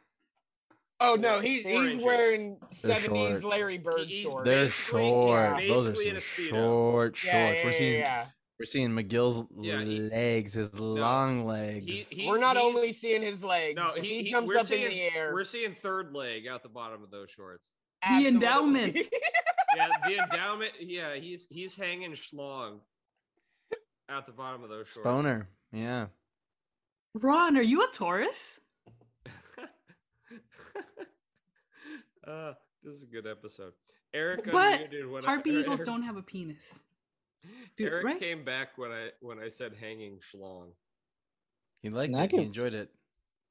[1.00, 2.04] Oh no, he's four he's inches.
[2.04, 3.42] wearing seventies.
[3.42, 4.48] Larry Bird he's shorts.
[4.48, 5.60] They're short.
[5.66, 6.48] Those are some a Speedo.
[6.48, 7.58] short yeah, shorts.
[7.60, 8.26] yeah, we're seeing yeah.
[8.58, 11.86] we're seeing Magill's Yeah, he- legs, his long legs.
[11.86, 13.76] He, he, We're not only seeing his legs.
[13.76, 16.62] No, he, he, he- jumps up seeing, in the air, We're seeing third leg out
[16.62, 17.66] the bottom of those shorts.
[18.02, 18.28] Absolutely.
[18.28, 18.98] endowment.
[19.74, 20.72] Yeah, the endowment.
[20.80, 22.80] Yeah, he's he's hanging schlong
[24.10, 25.08] at the bottom of those shorts.
[25.08, 25.46] Sponer.
[25.72, 26.08] Yeah.
[27.14, 28.60] Ron, are you a Taurus?
[32.26, 33.72] uh, this is a good episode.
[34.14, 36.80] Eric, But unmuted when I- Harpy Eagles Eric- don't have a penis.
[37.76, 38.20] do- Eric right?
[38.20, 40.66] came back when I when I said hanging schlong.
[41.82, 42.30] He liked And I it.
[42.30, 42.90] He can- enjoyed it.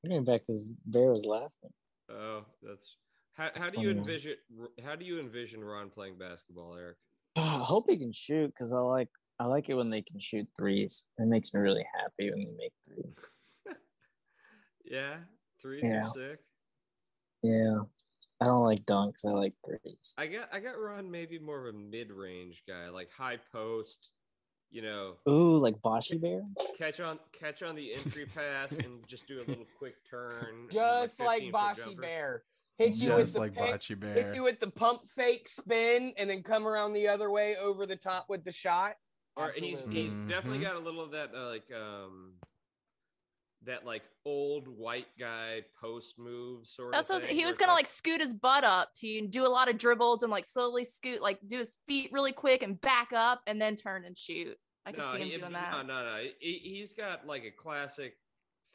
[0.05, 1.71] I came back because Bear was laughing.
[2.11, 2.95] Oh, that's
[3.41, 4.35] how, how do you envision
[4.83, 6.97] how do you envision Ron playing basketball, Eric?
[7.35, 10.47] I hope he can shoot because I like I like it when they can shoot
[10.55, 11.05] threes.
[11.17, 13.29] It makes me really happy when they make threes.
[14.85, 15.17] Yeah,
[15.61, 16.07] threes Yeah.
[16.07, 16.39] are sick.
[17.43, 17.81] Yeah,
[18.41, 19.25] I don't like dunks.
[19.25, 20.13] I like threes.
[20.17, 24.09] I got I got Ron maybe more of a mid range guy, like high post.
[24.69, 26.43] You know, Ooh, like Boshi Bear.
[26.77, 30.67] catch on catch on the entry pass and just do a little quick turn.
[30.71, 32.01] just like 15 foot Boshi.
[32.01, 32.43] Bear.
[32.87, 34.13] Hits you with the like pick, Bocce Bear.
[34.13, 37.85] hits you with the pump fake spin, and then come around the other way over
[37.85, 38.95] the top with the shot.
[39.37, 40.01] Or he's Absolutely.
[40.01, 42.33] he's definitely got a little of that uh, like um
[43.63, 47.17] that like old white guy post move sort That's of.
[47.17, 49.49] what thing, he was gonna like scoot his butt up to you and do a
[49.49, 53.13] lot of dribbles and like slowly scoot, like do his feet really quick and back
[53.13, 54.57] up and then turn and shoot.
[54.85, 55.87] I can no, see him he- doing no, that.
[55.87, 58.17] No, no, he, he's got like a classic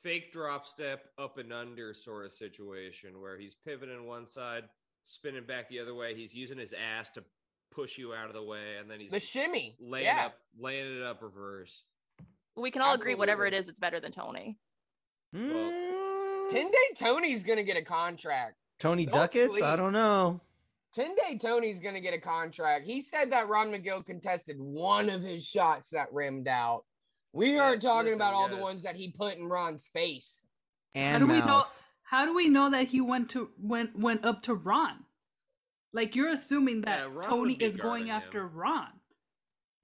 [0.02, 4.64] fake drop step up and under sort of situation where he's pivoting one side,
[5.04, 6.14] spinning back the other way.
[6.14, 7.24] He's using his ass to
[7.72, 9.76] push you out of the way, and then he's The shimmy.
[9.80, 10.26] laying yeah.
[10.26, 11.82] up, laying it up reverse.
[12.56, 13.58] We can all agree whatever it Absolutely.
[13.58, 14.56] is, it's better than Tony.
[15.34, 18.54] Mm, Ten Day Tony's gonna get a contract.
[18.78, 19.60] Tony Don't Ducats?
[19.60, 20.40] I don't know.
[20.94, 22.86] Ten Day Tony's gonna get a contract.
[22.86, 26.84] He said that Ron Magill contested one of his shots that rimmed out.
[27.32, 30.48] We aren't talking listen, about all the ones that he put in Ron's face.
[30.94, 31.82] And do we know- mouth.
[32.02, 35.04] How do we know that he went to went went up to Ron?
[35.92, 38.22] Like you're assuming that Yeah, Tony is going guarding him.
[38.22, 38.88] after Ron.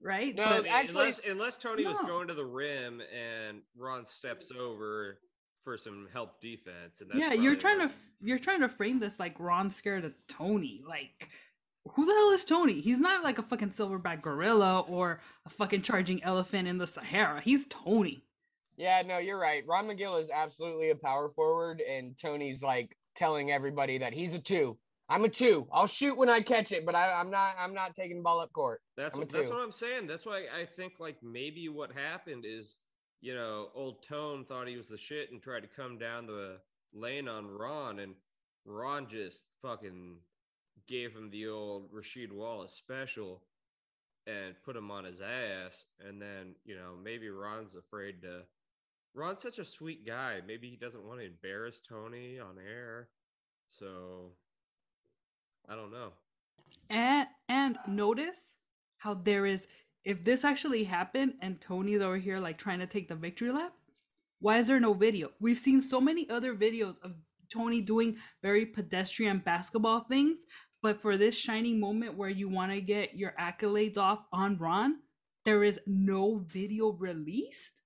[0.01, 0.35] right?
[0.35, 4.51] No, I mean, actually- unless, unless Tony was going to the rim and Ron steps
[4.51, 5.19] over
[5.65, 8.99] for some help defense, and that's yeah, you're probably trying to you're trying to frame
[8.99, 10.83] this like Ron scared of Tony.
[10.87, 11.29] Like,
[11.91, 12.81] who the hell is Tony?
[12.81, 17.41] He's not like a fucking silverback gorilla or a fucking charging elephant in the Sahara.
[17.41, 18.25] He's Tony.
[18.77, 19.65] Yeah, no, you're right.
[19.67, 24.39] Ron Magill is absolutely a power forward, and Tony's like telling everybody that he's a
[24.39, 24.79] two.
[25.09, 25.67] I'm a two.
[25.73, 27.57] I'll shoot when I catch it, but I, I'm not.
[27.59, 28.81] I'm not taking the ball up court.
[28.97, 30.07] That's what that's what I'm saying.
[30.07, 32.79] That's why I think like maybe what happened is,
[33.21, 36.59] you know, old Tone thought he was the shit and tried to come down the
[36.95, 38.15] lane on Ron, and
[38.65, 40.17] Ron just fucking
[40.93, 43.43] gave him the old Rasheed Wallace special
[44.27, 45.87] and put him on his ass.
[46.07, 48.43] And then, you know, maybe Ron's afraid to
[49.15, 50.41] Ron's such a sweet guy.
[50.47, 53.09] Maybe he doesn't want to embarrass Tony on air.
[53.71, 54.33] So
[55.67, 56.13] I don't know.
[56.91, 58.55] And and notice
[58.99, 59.67] how there is
[60.05, 63.73] if this actually happened and Tony's over here like trying to take the victory lap,
[64.41, 65.31] why is there no video?
[65.41, 67.13] We've seen so many other videos of
[67.49, 70.47] Tony doing very pedestrian basketball things,
[70.83, 74.97] but for this shining moment where you want to get your accolades off on Ron,
[75.45, 77.81] there is no video released.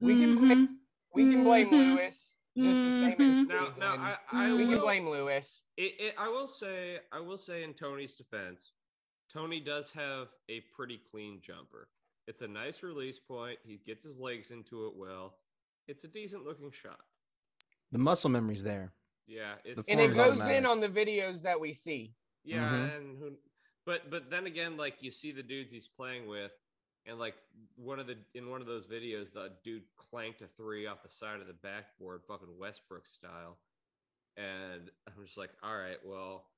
[0.00, 0.76] We can blame- Mhm.
[1.14, 1.96] We can blame Mhm.
[1.96, 2.36] Lewis.
[2.56, 3.48] Just the same as Mhm.
[3.48, 4.02] Now, now Cleveland.
[4.02, 5.62] I, I we can blame Lewis.
[5.76, 8.72] It, it, I will say, I will say, in Tony's defense,
[9.32, 11.88] Tony does have a pretty clean jumper.
[12.26, 13.58] It's a nice release point.
[13.64, 15.38] He gets his legs into it well.
[15.88, 17.00] It's a decent looking shot.
[17.90, 18.92] The muscle memory's there.
[19.26, 20.56] Yeah, it's And it goes automatic.
[20.58, 22.14] in on the videos that we see.
[22.44, 22.96] yeah, Mhm.
[22.96, 23.38] and who,
[23.86, 26.52] but but then again, like you see the dudes he's playing with,
[27.06, 27.34] and like
[27.76, 31.08] one of the in one of those videos, the dude clanked a three off the
[31.08, 33.58] side of the backboard, fucking Westbrook style,
[34.36, 36.50] and I'm just like, all right, well,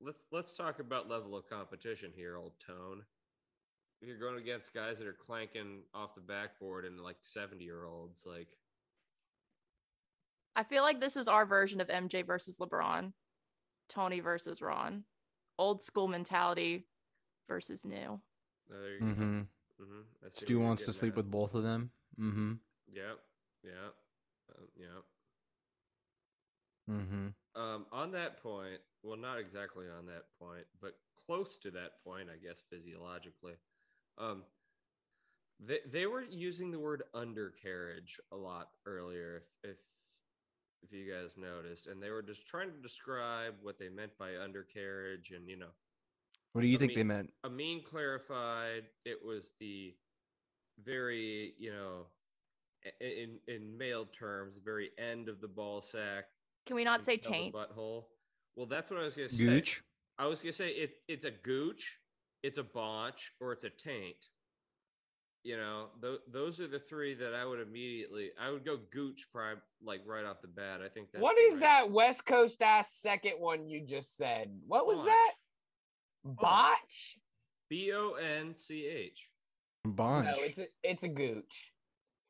[0.00, 3.04] let's let's talk about level of competition here, old Tone.
[4.00, 7.84] If you're going against guys that are clanking off the backboard and like 70 year
[7.84, 8.48] olds, like
[10.54, 13.12] I feel like this is our version of MJ versus LeBron,
[13.88, 15.04] Tony versus Ron,
[15.58, 16.86] old school mentality
[17.48, 18.20] versus new.
[18.68, 19.00] there you.
[19.00, 19.40] Mm-hmm.
[19.80, 21.16] Mhm, I see Stu wants to getting sleep at.
[21.16, 21.90] with both of them.
[22.20, 22.52] Mm-hmm.
[22.92, 23.18] Yep,
[23.64, 23.94] yep,
[24.50, 25.04] uh, yep.
[26.90, 27.60] Mm-hmm.
[27.60, 32.28] Um, on that point, well, not exactly on that point, but close to that point,
[32.32, 33.54] I guess, physiologically.
[34.18, 34.42] Um,
[35.58, 39.76] they they were using the word undercarriage a lot earlier, if if,
[40.82, 44.36] if you guys noticed, and they were just trying to describe what they meant by
[44.36, 45.70] undercarriage, and you know,
[46.52, 47.32] What do you I think mean- they meant?
[47.44, 49.94] Amin clarified it was the
[50.84, 52.06] very, you know,
[53.00, 56.24] in in male terms, very end of the ball sack
[56.66, 57.54] Can we not say taint?
[57.54, 58.06] butthole.
[58.56, 59.36] Well, that's what I was gonna say.
[59.44, 59.82] Gooch.
[60.18, 60.96] I was gonna say it.
[61.08, 61.98] It's a gooch,
[62.42, 64.28] it's a botch, or it's a taint.
[65.44, 68.30] You know, th- those are the three that I would immediately.
[68.40, 70.80] I would go gooch, prime, like right off the bat.
[70.84, 74.16] I think that's what the is right- that West Coast ass second one you just
[74.16, 74.50] said?
[74.68, 75.06] What was Bonch.
[75.06, 75.32] that?
[76.24, 77.18] Botch?
[77.68, 79.28] B O N C H.
[79.84, 80.26] Bunch.
[80.26, 81.72] No, it's a it's a gooch.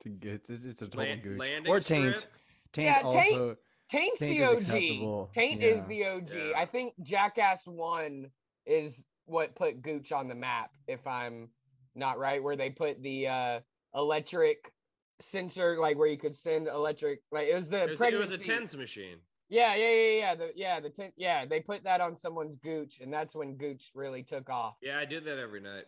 [0.05, 1.69] It's a, it's, it's a total Land- gooch.
[1.69, 2.19] Or taint.
[2.19, 2.33] strip?
[2.73, 3.57] Taint Yeah, taint- also.
[3.91, 4.57] Taint's Taint the OG.
[4.57, 5.69] acceptable, Taint yeah.
[5.69, 6.31] is the OG.
[6.35, 6.53] Yeah.
[6.59, 8.31] I think Jackass One
[8.65, 11.51] is what put Gooch on the map, if I'm
[11.95, 13.61] not right, where they put the uh
[13.95, 14.73] electric
[15.21, 18.31] sensor, like where you could send electric like it was the It was, it was
[18.31, 19.19] a tens machine.
[19.49, 20.35] Yeah, yeah, yeah, yeah.
[20.35, 23.91] The yeah, the ten, yeah, they put that on someone's Gooch, and that's when Gooch
[23.95, 24.77] really took off.
[24.81, 25.85] Yeah, I did that every night.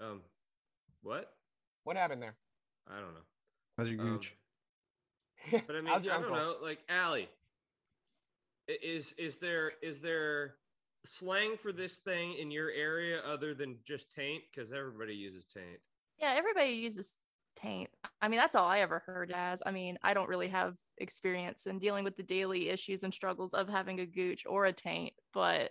[0.00, 0.20] Um,
[1.02, 1.32] what?
[1.84, 2.36] What happened there?
[2.88, 3.20] I don't know.
[3.76, 4.36] How's your Um, gooch?
[5.50, 6.36] But I mean, I don't uncle?
[6.36, 6.56] know.
[6.62, 7.28] Like Allie,
[8.68, 10.54] is is there is there
[11.04, 14.42] slang for this thing in your area other than just taint?
[14.52, 15.80] Because everybody uses taint.
[16.18, 17.14] Yeah, everybody uses
[17.56, 17.90] taint.
[18.20, 19.62] I mean, that's all I ever heard as.
[19.64, 23.54] I mean, I don't really have experience in dealing with the daily issues and struggles
[23.54, 25.70] of having a gooch or a taint, but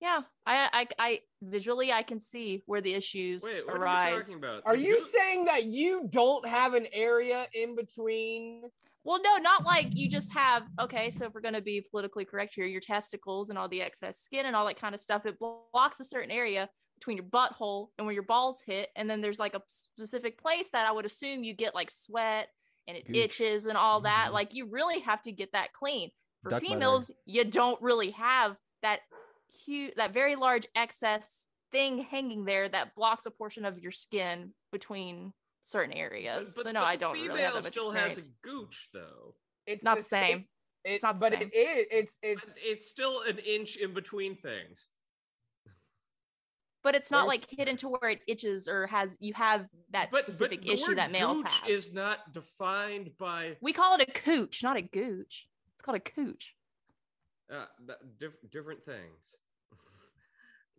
[0.00, 3.82] yeah, I I, I visually I can see where the issues Wait, what are you
[3.82, 4.24] arise.
[4.24, 4.62] talking about?
[4.64, 8.62] Are you goo- saying that you don't have an area in between?
[9.08, 12.26] Well, no, not like you just have, okay, so if we're going to be politically
[12.26, 15.24] correct here, your testicles and all the excess skin and all that kind of stuff,
[15.24, 16.68] it blocks a certain area
[16.98, 18.90] between your butthole and where your balls hit.
[18.96, 22.50] And then there's like a specific place that I would assume you get like sweat
[22.86, 23.16] and it Gooch.
[23.16, 24.26] itches and all that.
[24.28, 24.34] Mhm.
[24.34, 26.10] Like you really have to get that clean.
[26.42, 29.00] For Duck females, you don't really have that
[29.64, 34.52] huge, that very large excess thing hanging there that blocks a portion of your skin
[34.70, 35.32] between
[35.68, 36.54] certain areas.
[36.54, 38.14] so no, but I the don't really female have that much still experience.
[38.16, 39.34] has a gooch though.
[39.66, 40.46] It's Not the same.
[40.84, 41.50] It, It's not the but same.
[41.52, 41.86] it is.
[41.90, 44.88] It's it's But it's still an inch in between things.
[46.82, 50.10] but it's not There's- like hidden to where it itches or has you have that
[50.10, 51.68] But, but specific the issue that males gooch have.
[51.68, 55.48] is not defined by We call it a cooch, not a gooch.
[55.74, 56.54] It's called a cooch.
[57.52, 57.66] uh,
[58.18, 59.36] diff- different things.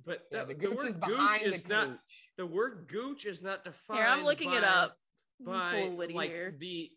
[0.06, 2.30] But Yeah, the the, word is gooch is the not cooch.
[2.38, 4.00] the word gooch is not defined.
[4.00, 4.96] Here, I'm looking it up.
[5.42, 6.56] by like here.
[6.58, 6.92] the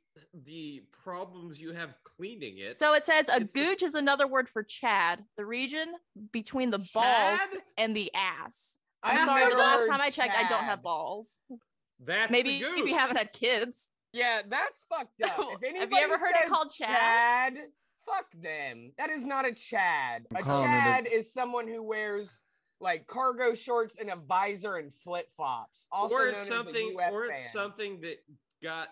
[0.44, 2.76] the problems you have cleaning it.
[2.76, 5.88] So it says a It's the- gooch is another word for Chad, the region
[6.32, 7.40] between the balls
[7.78, 8.76] and the ass.
[9.02, 11.42] I've I'm sorry, never the last time I checked, I don't have balls.
[12.04, 13.88] That's Maybe if you haven't had kids.
[14.12, 15.30] Yeah, that's fucked up.
[15.62, 16.88] Have you ever heard it called Chad?
[16.90, 17.54] Chad,
[18.04, 18.92] fuck them.
[18.98, 20.26] That is not a Chad.
[20.30, 22.41] I'm A calling a- Chad is someone who wears
[22.82, 25.86] like cargo shorts and a visor and flip flops.
[25.92, 27.52] Or it's something or it's fan.
[27.52, 28.16] something that
[28.62, 28.88] got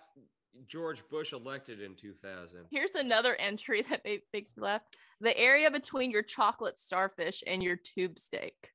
[0.68, 2.66] George Bush elected in 2000.
[2.70, 4.82] Here's another entry that makes me laugh.
[5.20, 8.70] The area between your chocolate starfish and your tube steak.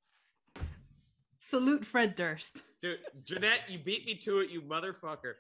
[1.39, 2.61] Salute Fred Durst.
[2.81, 5.35] Dude, Jeanette, you beat me to it, you motherfucker.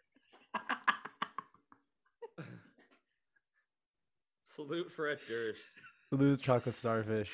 [4.43, 5.63] Salute Fred Durst.
[6.13, 7.29] Salute chocolate starfish.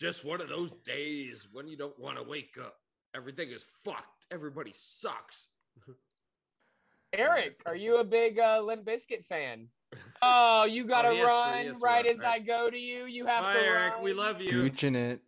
[0.00, 2.74] Just one of those days when you don't want to wake up.
[3.14, 4.26] Everything is fucked.
[4.30, 5.48] Everybody sucks.
[7.12, 9.68] Eric, are you a big uh, Limp Bizkit fan?
[10.20, 12.12] Oh, you gotta he has to- he run has to right run.
[12.14, 12.42] as Alright.
[12.42, 13.04] I go to you.
[13.06, 13.94] You have Bye, to Eric.
[13.94, 14.02] run.
[14.02, 14.50] We love you.
[14.50, 15.20] Gooching it.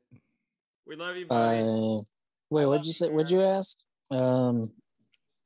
[0.87, 1.61] We love you, buddy.
[1.63, 1.97] Uh,
[2.51, 3.09] wait, what'd you you, say?
[3.09, 3.79] What'd you ask?
[4.11, 4.71] Um,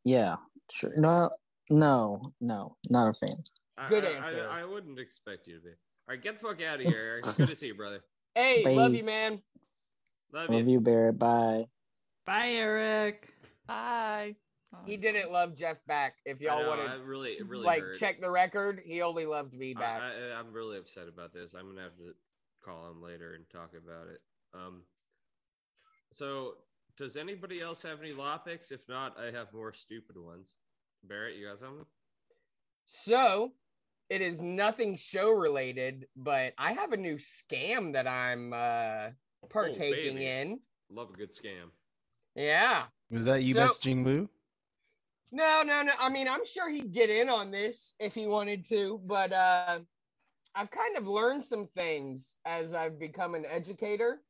[0.03, 0.37] yeah,
[0.73, 0.91] sure.
[0.97, 1.31] No,
[1.71, 3.37] no, no, not a fan.
[3.79, 4.49] I- good I, answer.
[4.51, 5.71] I, I wouldn't expect you to be.
[6.07, 7.25] All right, get the fuck out of here, Eric.
[7.37, 8.01] Good to see you, brother.
[8.37, 9.41] Hey, love you, man.
[10.33, 10.73] Love Love you.
[10.73, 11.21] you, Barrett.
[11.21, 11.67] Bye.
[12.27, 13.33] Bye, Eric.
[13.69, 14.35] Bye.
[14.87, 16.17] He didn't love Jeff back.
[16.25, 17.99] If y'all want to really, really like hurt.
[18.01, 20.03] check the record, he only loved me I, back.
[20.03, 21.55] I, I'm really upset about this.
[21.55, 22.13] I'm gonna have to
[22.65, 24.21] call him later and talk about it.
[24.53, 24.83] Um.
[26.11, 26.55] So,
[26.97, 28.71] does anybody else have any law picks?
[28.71, 30.55] If not, I have more stupid ones.
[31.05, 31.87] Barrett, you got something?
[32.87, 33.53] So,
[34.11, 39.11] it is nothing show related, but I have a new scam that I'm uh
[39.51, 40.27] partaking baby.
[40.27, 40.61] in.
[40.91, 41.71] Love a good scam.
[42.35, 42.85] Yeah.
[43.11, 44.29] Was that you So- messaging Lou?
[45.33, 45.93] No, no, no.
[45.99, 49.81] I mean, I'm sure he'd get in on this if he wanted to, but uh
[50.55, 54.23] I've kind of learned some things as I've become an educator.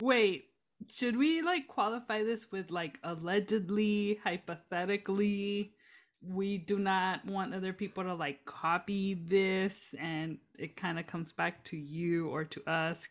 [0.00, 0.44] Wait,
[0.88, 5.72] should we like qualify this with like allegedly, hypothetically?
[6.20, 11.32] We do not want other people to like copy this and it kind of comes
[11.32, 13.08] back to you or to us.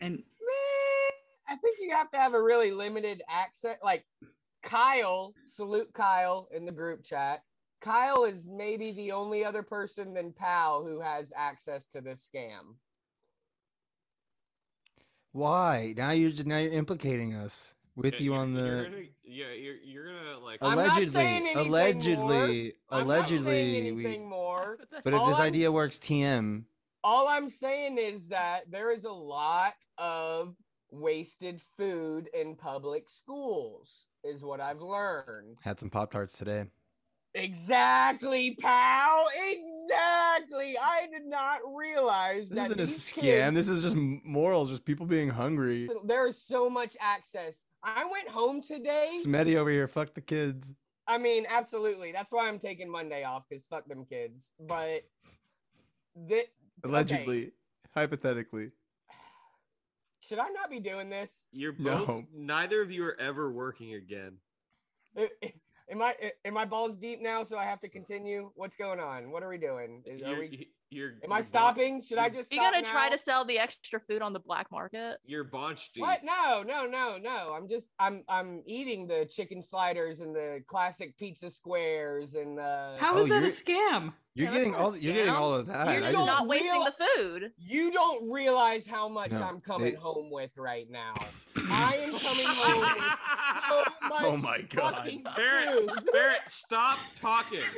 [0.00, 0.22] And
[1.48, 3.76] I think you have to have a really limited access.
[3.82, 4.04] Like
[4.62, 7.42] Kyle, salute Kyle in the group chat.
[7.80, 12.74] Kyle is maybe the only other person than Pal who has access to this scam.
[15.32, 15.94] Why?
[15.96, 19.02] Now you're just now you're implicating us with Yeah, you you're- on You're the gonna,
[19.24, 20.58] yeah, you're, you're gonna like.
[20.62, 21.66] I'm not saying allegedly, anything more.
[21.66, 23.76] allegedly, I'm not allegedly.
[23.76, 24.78] anything We, more.
[25.04, 26.64] but if All this I'm- idea works, TM.
[27.04, 30.54] All I'm saying is that there is a lot of
[30.90, 35.58] wasted food in public schools, is what I've learned.
[35.62, 36.64] Had some Pop Tarts today.
[37.34, 39.26] Exactly, pal.
[39.36, 40.76] Exactly.
[40.76, 42.68] I did not realize that.
[42.68, 43.22] This that isn't a scam.
[43.52, 45.88] kids- This is just morals, just people being hungry.
[46.04, 47.64] there is so much access.
[47.82, 49.06] I went home today.
[49.24, 49.88] Smetty over here.
[49.88, 50.74] Fuck the kids.
[51.06, 52.12] I mean, absolutely.
[52.12, 54.52] That's why I'm taking Monday off because fuck them kids.
[54.60, 55.02] But
[56.28, 56.44] that
[56.84, 57.52] Allegedly,
[57.94, 58.70] hypothetically.
[60.20, 61.46] should I not be doing this?
[61.52, 62.04] You're No.
[62.04, 62.24] both.
[62.34, 64.38] Neither of you are ever working again.
[65.16, 65.54] I- I-
[65.90, 66.14] Am I
[66.44, 67.42] am my balls deep now?
[67.44, 68.52] So I have to continue.
[68.56, 69.30] What's going on?
[69.30, 70.02] What are we doing?
[70.04, 70.68] Is, You're, we?
[70.90, 72.02] You're, Am I you're bon- stopping?
[72.02, 72.50] Should I just?
[72.52, 75.18] You stop gonna try to sell the extra food on the black market?
[75.26, 76.02] You're bonch deep.
[76.02, 76.20] What?
[76.24, 77.52] No, no, no, no.
[77.56, 82.96] I'm just I'm I'm eating the chicken sliders and the classic pizza squares and the.
[82.98, 84.12] how Oh, that a scam?
[84.34, 84.96] You're Yeah, getting not a all.
[84.96, 85.86] You're getting all of that.
[85.88, 87.52] You You're just don't wasting real- the food.
[87.58, 91.14] You don't realize how much No, I'm coming they- home with right now.
[91.70, 93.02] I am coming home with
[93.70, 94.94] oh so much Oh my God.
[94.94, 95.90] fucking Barrett.
[96.12, 97.58] Barrett, stop talking.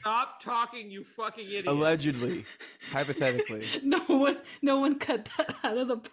[0.00, 1.66] Stop talking, you fucking idiot.
[1.66, 2.44] Allegedly,
[2.92, 3.64] hypothetically.
[3.82, 6.10] no one, no one cut that out of the podcast.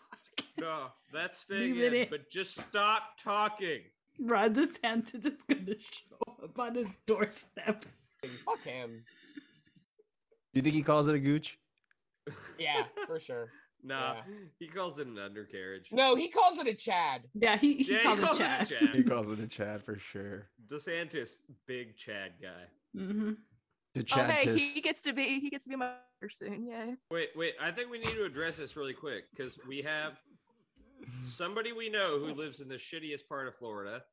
[0.59, 2.07] No, that's staying Leave it in, in.
[2.09, 3.81] but just stop talking.
[4.19, 7.85] Ron DeSantis is gonna show up on his doorstep.
[8.45, 9.03] Fuck him.
[10.53, 11.57] You think he calls it a gooch?
[12.57, 13.49] Yeah, for sure.
[13.87, 14.21] Nah, Yeah.
[14.57, 15.89] he calls it an undercarriage.
[15.91, 17.21] No, he calls it a Chad.
[17.35, 18.71] Yeah, he, he yeah, called he it Chad.
[18.71, 20.47] it a He calls it a Chad for sure.
[20.67, 21.33] DeSantis,
[21.67, 22.99] big Chad guy.
[22.99, 23.33] Mm-hmm.
[23.95, 24.61] The Oh, Chad hey, tis.
[24.61, 25.93] he gets to be he gets to be my
[26.29, 26.67] soon.
[26.67, 26.95] Yay!
[27.09, 27.53] Wait, wait.
[27.61, 30.19] I think we need to address this really quick because we have
[31.23, 34.03] somebody we know who lives in the shittiest part of Florida,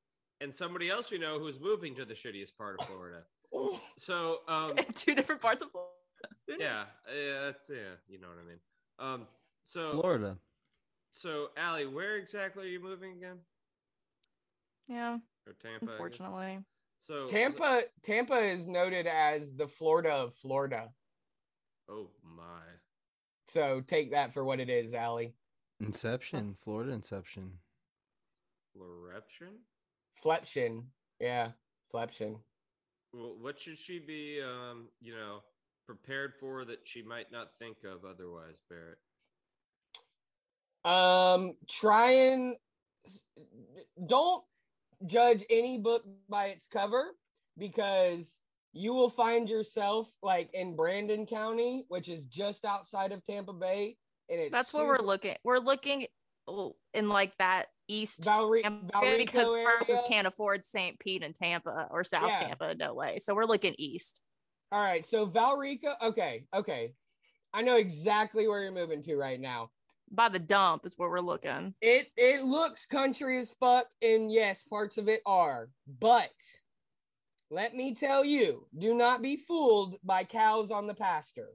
[0.41, 3.25] and somebody else we know who's moving to the shittiest part of Florida.
[3.99, 5.91] So, um, Two different parts of Florida.
[6.49, 8.59] yeah, yeah, that's yeah, you know what I mean.
[9.23, 9.27] Um,
[9.65, 10.37] so Florida.
[11.11, 13.39] So, Allie, where exactly are you moving again?
[14.89, 15.67] Yeah, Or Tampa?
[15.67, 15.91] I guess?
[15.91, 16.59] unfortunately.
[17.03, 20.91] So Tampa, Tampa is noted as the Florida of Florida.
[21.91, 22.63] oh my.
[23.49, 25.35] So take that for what it is, Allie.
[25.81, 26.55] Inception.
[26.63, 27.59] Florida Inception.
[28.75, 29.59] Floreption?
[30.25, 30.85] Fleption.
[31.21, 31.51] Yeah,
[31.93, 32.39] Fleption.
[33.13, 35.41] Well, what should she be, um, you know,
[35.87, 38.99] prepared for that she might not think of otherwise, Barrett?
[40.85, 42.57] Um, try and
[44.07, 44.43] don't
[45.07, 47.05] judge any book by its cover
[47.59, 48.39] because
[48.73, 53.97] you will find yourself like in Brandon County, which is just outside of Tampa Bay,
[54.31, 55.37] and it's That's what we're looking.
[55.45, 56.07] We're looking
[56.95, 59.49] in like that east Valre- Tampa Valrico because
[59.91, 60.03] area.
[60.09, 60.99] can't afford St.
[60.99, 62.41] Pete and Tampa or South Yeah.
[62.41, 62.75] Tampa.
[62.75, 63.19] No way.
[63.19, 64.21] So we're looking east.
[64.71, 65.95] All right, so Valrico.
[66.03, 66.95] Okay, okay,
[67.53, 69.69] I know exactly where you're moving to right now.
[70.15, 71.75] By the dump is where we're looking.
[71.81, 75.71] It it looks country as fuck, and yes, parts of it are.
[76.01, 76.31] But
[77.51, 81.49] let me tell you, do not be fooled by cows on the pasture.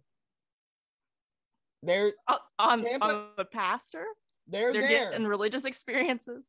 [1.84, 4.05] They're Uh, on, Tampa- on the pasture.
[4.47, 5.12] they're, they're there.
[5.12, 6.45] getting religious experiences.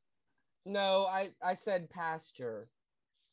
[0.65, 2.69] No, I I said pasture,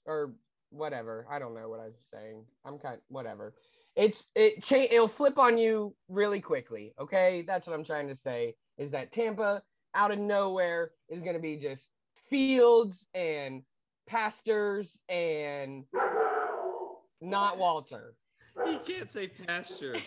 [0.05, 0.35] or
[0.69, 1.25] whatever.
[1.29, 2.45] I don't know what I'm saying.
[2.65, 3.55] I'm kind whatever.
[3.95, 6.93] It's it cha- it'll flip on you really quickly.
[6.99, 8.55] Okay, that's what I'm trying to say.
[8.77, 9.61] Is that Tampa
[9.93, 11.89] out of nowhere is going to be just
[12.29, 13.63] fields and
[14.07, 15.85] pastures and
[17.21, 18.15] not Walter.
[18.65, 19.95] You can't say pasture.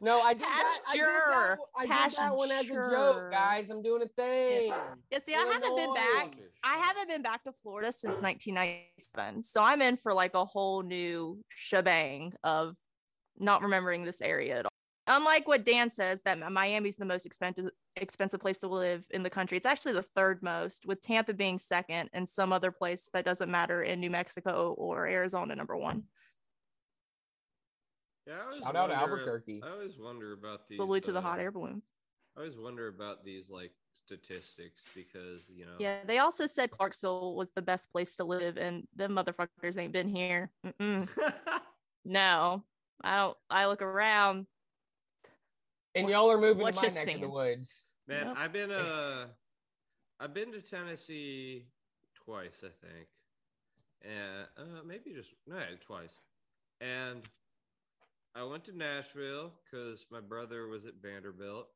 [0.00, 0.78] No, I did that.
[0.88, 1.56] I did that,
[1.88, 1.98] Pasture.
[1.98, 3.68] I did that one as a joke, guys.
[3.70, 4.72] I'm doing a thing.
[5.10, 6.34] Yeah, see, I haven't been back.
[6.62, 9.42] I haven't been back to Florida since 1997.
[9.42, 12.76] So I'm in for like a whole new shebang of
[13.38, 14.70] not remembering this area at all.
[15.12, 19.30] Unlike what Dan says, that Miami's the most expensive expensive place to live in the
[19.30, 19.56] country.
[19.56, 23.50] It's actually the third most, with Tampa being second and some other place that doesn't
[23.50, 26.04] matter in New Mexico or Arizona number one.
[28.26, 29.60] Yeah, I always Shout out wonder- Albuquerque.
[29.64, 30.78] I always wonder about these.
[30.78, 31.82] Salute to the hot uh, air balloons.
[32.36, 35.72] I always wonder about these like statistics because you know.
[35.80, 39.92] Yeah, they also said Clarksville was the best place to live, and the motherfuckers ain't
[39.92, 40.52] been here.
[42.04, 42.64] No,
[43.04, 43.36] I don't.
[43.50, 44.46] I look around.
[45.94, 47.30] And y'all are moving What to my you neck of the singing?
[47.32, 47.86] woods.
[48.06, 48.36] Man, Yep.
[48.38, 49.26] I've been uh
[50.20, 51.66] I've been to Tennessee
[52.14, 53.08] twice, I think.
[54.02, 56.20] And uh maybe just no, twice.
[56.80, 57.22] And
[58.34, 61.68] I went to Nashville cuz my brother was at Vanderbilt.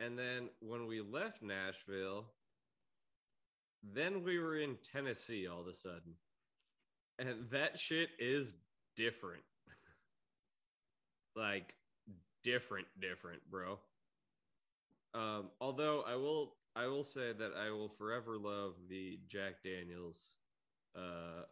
[0.00, 2.26] And then when we left Nashville,
[3.82, 6.14] then we were in Tennessee all of a sudden.
[7.18, 8.54] And that shit is
[8.96, 9.42] different.
[11.36, 11.74] like
[12.50, 13.78] different different, bro.
[15.14, 20.18] Um, although I will, I will say that I will forever love the Jack Daniels
[20.96, 21.42] uh,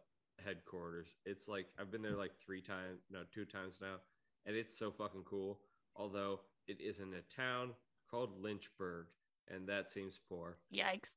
[0.43, 1.07] headquarters.
[1.25, 3.95] It's like I've been there like three times, no, two times now,
[4.45, 5.59] and it's so fucking cool.
[5.95, 7.71] Although it is in a town
[8.09, 9.07] called Lynchburg,
[9.47, 10.57] and that seems poor.
[10.73, 11.15] Yikes!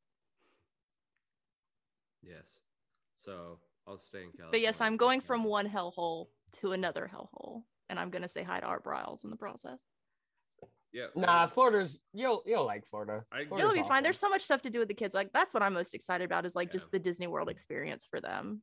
[2.23, 2.61] Yes,
[3.17, 4.51] so I'll stay in California.
[4.51, 6.29] But yes, I'm going from one hellhole
[6.61, 9.79] to another hellhole, and I'm gonna say hi to Art Briles in the process.
[10.93, 13.25] Yeah, Nah, well, Florida's you'll you'll like Florida.
[13.31, 14.03] I- Florida's It'll be fine.
[14.03, 15.15] There's so much stuff to do with the kids.
[15.15, 16.73] Like that's what I'm most excited about is like Yeah.
[16.73, 18.63] just the Disney World experience for them.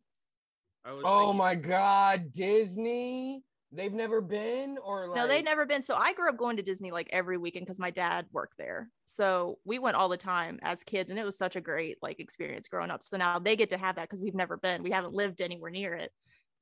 [0.86, 3.44] Oh thinking- my god, Disney.
[3.74, 5.82] They've never been or like No, they've never been.
[5.82, 8.90] So I grew up going to Disney like every weekend because my dad worked there.
[9.04, 12.22] So we went all the time as kids, and it was such a great like
[12.22, 13.04] experience growing up.
[13.04, 14.84] So now they get to have that because we've never been.
[14.84, 16.14] We haven't lived anywhere near it.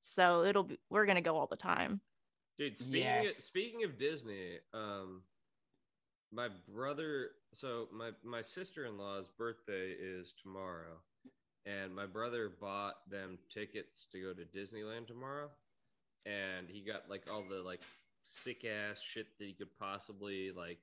[0.02, 2.02] So it'll be we're gonna go all the time.
[2.58, 3.38] Dude, speaking Yes.
[3.38, 5.24] of, speaking of Disney, um,
[6.32, 11.02] my brother, so my my sister in law's birthday is tomorrow,
[11.66, 15.50] and my brother bought them tickets to go to Disneyland tomorrow,
[16.26, 17.82] and he got like all the like
[18.24, 20.80] sick ass shit that he could possibly like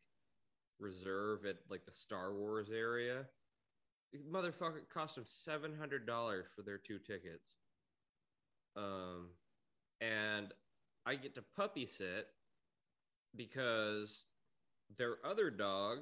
[0.79, 3.27] reserve at like the Star Wars area.
[4.31, 7.55] Motherfucker cost him seven hundred dollars for their two tickets.
[8.77, 9.31] Um,
[10.01, 10.53] and
[11.05, 12.29] I get to puppy sit
[13.35, 14.25] because
[14.97, 15.99] their other dog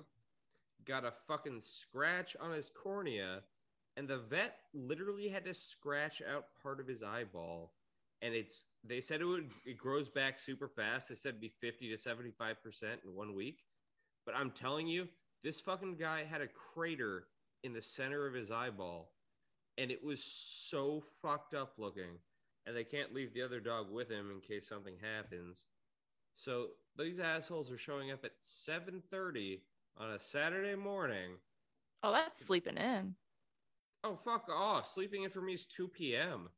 [0.84, 3.40] got a fucking scratch on his cornea,
[3.96, 7.72] and the vet literally had to scratch out part of his eyeball.
[8.22, 11.08] And it's they said it would it grows back super fast.
[11.08, 12.56] They said it'd be 50 to 75%
[13.04, 13.64] in one week.
[14.26, 15.08] But I'm telling you,
[15.42, 17.24] This fucking guy had a crater
[17.64, 19.12] in the center of his eyeball,
[19.78, 22.18] and it was so fucked up looking.
[22.66, 25.64] And they can't leave the other dog with him in case something happens.
[26.36, 29.60] So these assholes are showing up at 7:30
[29.98, 31.32] on a Saturday morning.
[32.02, 33.14] Oh, that's sleeping in.
[34.04, 34.90] Oh fuck off!
[34.92, 36.48] Sleeping in for me is 2 p.m.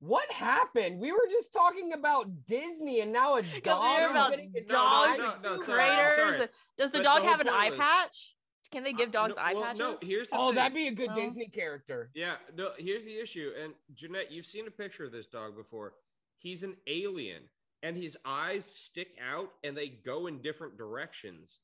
[0.00, 1.00] What happened?
[1.00, 3.98] We were just talking about Disney, and now a dog.
[3.98, 6.36] we about getting no, dogs, no, no, sorry, to- I'm craters.
[6.36, 6.48] sorry.
[6.78, 8.35] Does the But dog the have an eye point was- patch?
[8.70, 9.78] Can they give Uh, dogs no, eye well, patches?
[9.78, 10.54] No, here's the Oh, thing.
[10.56, 11.14] that'd be a good Oh.
[11.14, 12.10] Disney character.
[12.14, 13.52] Yeah, no, here's the issue.
[13.56, 15.94] And Jeanette, you've seen a picture of this dog before.
[16.38, 17.48] He's an alien,
[17.82, 21.58] and his eyes stick out and they go in different directions.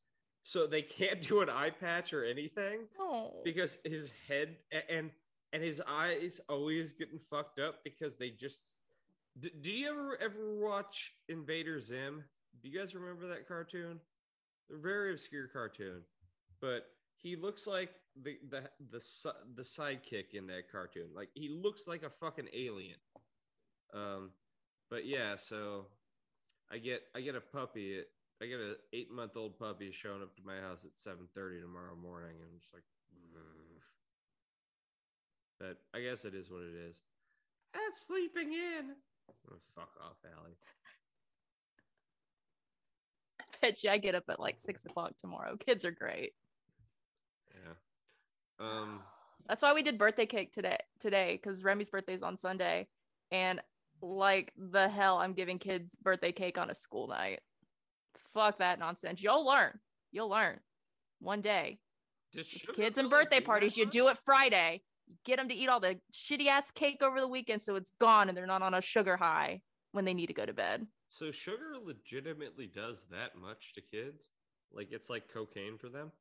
[0.44, 3.42] So they can't do an eye patch or anything Oh.
[3.44, 5.10] because his head and
[5.54, 8.70] and his eyes always getting fucked up because they just.
[9.38, 12.24] D- do you ever ever watch Invader Zim?
[12.62, 14.00] Do you guys remember that cartoon?
[14.72, 16.02] A very obscure cartoon,
[16.62, 16.86] but
[17.16, 17.90] he looks like
[18.22, 19.02] the the the
[19.56, 21.08] the sidekick in that cartoon.
[21.14, 22.96] Like he looks like a fucking alien.
[23.92, 24.30] Um,
[24.88, 25.86] but yeah, so
[26.70, 28.00] I get I get a puppy.
[28.40, 31.60] I get a eight month old puppy showing up to my house at seven thirty
[31.60, 32.84] tomorrow morning, and I'm just like,
[35.60, 37.00] but I guess it is what it is.
[37.74, 38.94] That's sleeping in.
[39.50, 40.56] Oh, fuck off, Allie.
[43.62, 45.56] bet you I get up at like six o'clock tomorrow.
[45.56, 46.32] Kids are great.
[48.62, 49.00] Um.
[49.48, 52.86] That's why we did birthday cake today today because Remy's birthday's on Sunday.
[53.30, 53.60] And
[54.00, 57.40] like the hell I'm giving kids birthday cake on a school night.
[58.32, 59.22] Fuck that nonsense.
[59.22, 59.78] You'll learn.
[60.12, 60.60] You'll learn
[61.20, 61.78] one day.
[62.74, 64.82] Kids and birthday parties, you do it Friday.
[65.24, 68.28] Get them to eat all the shitty ass cake over the weekend so it's gone
[68.28, 69.60] and they're not on a sugar high
[69.92, 70.86] when they need to go to bed.
[71.10, 74.28] So sugar legitimately does that much to kids?
[74.72, 76.12] Like it's like cocaine for them?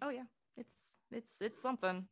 [0.00, 0.24] Oh yeah,
[0.56, 2.06] it's it's it's something.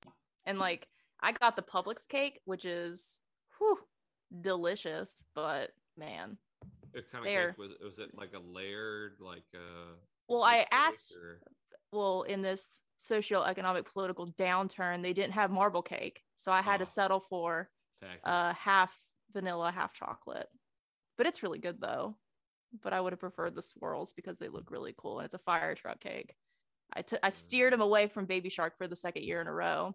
[0.47, 0.89] And like
[1.21, 3.21] I got the Publix cake, which is
[3.59, 3.79] whew,
[4.41, 6.39] delicious, but man.
[6.93, 9.95] It kind of cake was was it like a layered like uh
[10.29, 11.41] Well, I asked or-
[11.93, 16.23] well, in this socioeconomic political downturn, they didn't have marble cake.
[16.37, 16.85] So I had to Oh.
[16.85, 17.71] settle for
[18.01, 18.21] tacky.
[18.25, 18.97] uh half
[19.33, 20.49] vanilla, half chocolate.
[21.17, 22.17] But it's really good though.
[22.83, 25.39] But I would have preferred the swirls because they look really cool and it's a
[25.39, 26.35] fire truck cake.
[26.95, 29.95] I I steered him away from Baby Shark for the second year in a row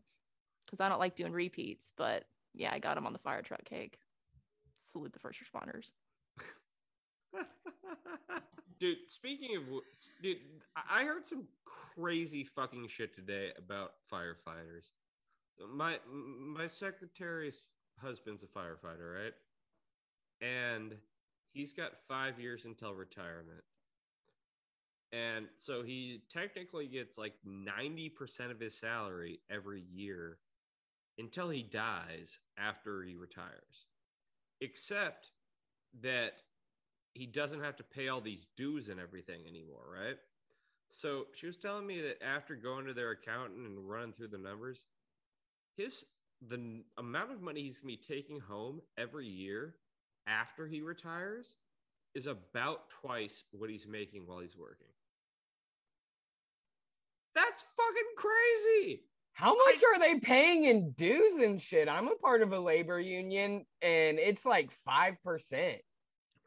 [0.65, 1.91] because I don't like doing repeats.
[1.95, 3.97] But yeah, I got him on the fire truck cake.
[4.77, 5.91] Salute the first responders.
[8.79, 9.63] dude, speaking of
[10.21, 10.37] dude,
[10.75, 11.45] I heard some
[11.97, 14.89] crazy fucking shit today about firefighters.
[15.73, 17.57] My my secretary's
[17.99, 19.33] husband's a firefighter, right?
[20.41, 20.95] And
[21.53, 23.63] he's got 5 years until retirement.
[25.11, 30.37] And so he technically gets like 90% of his salary every year
[31.17, 33.87] until he dies after he retires.
[34.61, 35.27] Except
[36.01, 36.33] that
[37.13, 40.17] he doesn't have to pay all these dues and everything anymore, right?
[40.89, 44.37] So she was telling me that after going to their accountant and running through the
[44.37, 44.85] numbers,
[45.77, 46.05] his
[46.47, 49.75] the amount of money he's gonna be taking home every year
[50.27, 51.55] after he retires
[52.13, 54.87] is about twice what he's making while he's working.
[57.35, 59.03] That's fucking crazy.
[59.33, 61.89] How much are they paying in dues and shit?
[61.89, 65.79] I'm a part of a labor union, and it's like five percent.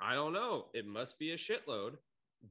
[0.01, 0.67] I don't know.
[0.73, 1.95] It must be a shitload.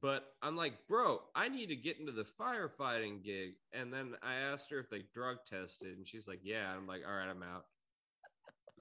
[0.01, 3.53] But I'm like, bro, I need to get into the firefighting gig.
[3.71, 6.71] And then I asked her if they drug tested, and she's like, yeah.
[6.75, 7.65] I'm like, all right, I'm out.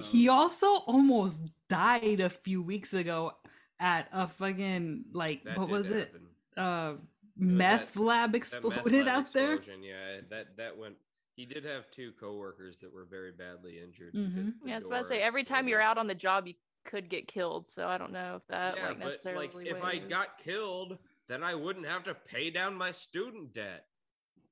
[0.03, 3.33] He Um, also almost died a few weeks ago
[3.79, 6.15] at a fucking like what did was it?
[6.57, 6.99] Uh was
[7.37, 9.55] meth that- lab That meth exploded lab out there.
[9.55, 10.97] explosion, Yeah, that that went.
[11.37, 14.15] He did have two coworkers that were very badly injured.
[14.15, 14.55] Mhm.
[14.55, 16.55] because Yeah, I was about to say every time you're out on the job, you
[16.85, 17.69] could get killed.
[17.69, 19.49] So I don't know if that yeah, like but necessarily.
[19.49, 23.87] like if I got killed, then I wouldn't have to pay down my student debt.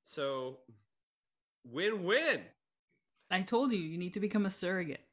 [0.02, 0.60] So,
[1.64, 2.44] win-win.
[3.30, 5.08] I told you, you need to become a surrogate.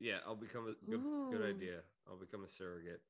[0.00, 1.82] Yeah, I'll become a good, good idea.
[2.08, 3.02] I'll become a surrogate.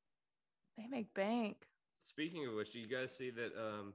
[0.77, 1.69] they make bank.
[1.99, 3.51] Speaking of which, do you guys see that?
[3.57, 3.93] Um,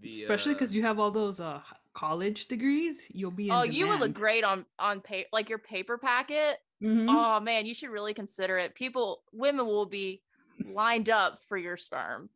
[0.00, 1.60] the Especially because uh, you have all those uh
[1.94, 3.48] college degrees, you'll be.
[3.48, 6.58] In Oh, you would look great on on paper, like your paper packet.
[6.82, 7.06] Mhm.
[7.08, 8.74] Oh man, you should really consider it.
[8.74, 10.22] People, women will be
[10.64, 12.30] lined up for your sperm.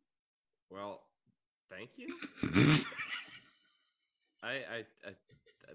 [0.69, 1.01] Well,
[1.69, 2.13] thank you.
[4.43, 5.26] I, I, I that's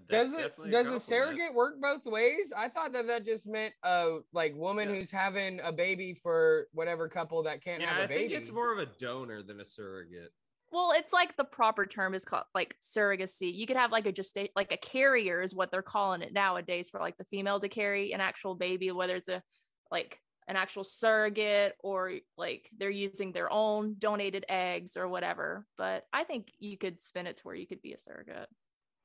[0.08, 1.02] Does it does a compliment.
[1.02, 2.52] surrogate work both ways?
[2.56, 4.96] I thought that that just meant a like woman Yeah.
[4.96, 8.24] who's having a baby for whatever couple that can't Yeah, have a I baby.
[8.24, 10.32] I think it's more of a donor than a surrogate.
[10.70, 13.54] Well, it's like the proper term is called like surrogacy.
[13.54, 16.88] You could have like a just like a carrier is what they're calling it nowadays
[16.88, 19.42] for like the female to carry an actual baby, whether it's a
[19.90, 20.18] like
[20.48, 25.66] an actual surrogate or like they're using their own donated eggs or whatever.
[25.76, 28.48] But I think you could spin it to where you could be a surrogate.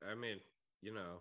[0.10, 0.40] I mean,
[0.82, 1.20] you know,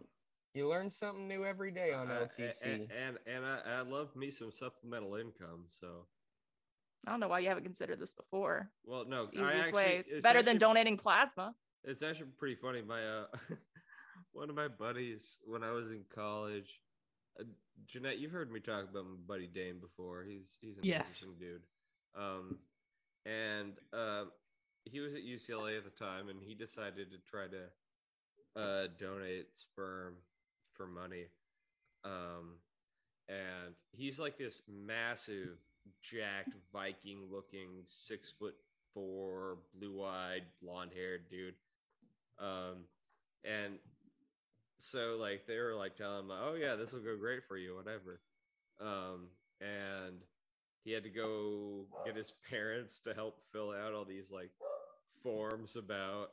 [0.55, 2.63] You learn something new every day on a- LTC.
[2.63, 5.65] a- and and I, I love me some supplemental income.
[5.69, 6.07] So,
[7.07, 8.71] I don't know why you haven't considered this before.
[8.85, 10.05] well, no, It's the I easiest actually, way.
[10.09, 11.55] It's, better than donating plasma.
[11.85, 12.83] It's actually pretty funny.
[12.83, 13.27] My uh,
[14.33, 16.81] one of my buddies when I was in college,
[17.39, 17.45] uh,
[17.87, 20.25] Jeanette, you've heard me talk about my buddy Dane before.
[20.25, 21.01] He's he's an Yes.
[21.23, 21.63] interesting dude.
[22.19, 22.59] Um,
[23.27, 24.25] and uh,
[24.85, 27.67] he was at UCLA at the time, and he decided to try to
[28.57, 30.15] uh donate sperm
[30.75, 31.27] for money.
[32.05, 32.59] Um,
[33.29, 35.59] and he's like this massive,
[36.03, 38.55] jacked Viking looking, six foot
[38.95, 41.55] four, blue eyed, blonde haired dude.
[42.39, 42.85] Um,
[43.45, 43.75] and
[44.79, 47.77] so like they were like telling him, oh yeah, this will go great for you,
[47.77, 48.21] whatever.
[48.81, 49.29] Um,
[49.61, 50.21] and
[50.85, 54.51] he had to go get his parents to help fill out all these like
[55.23, 56.29] forms about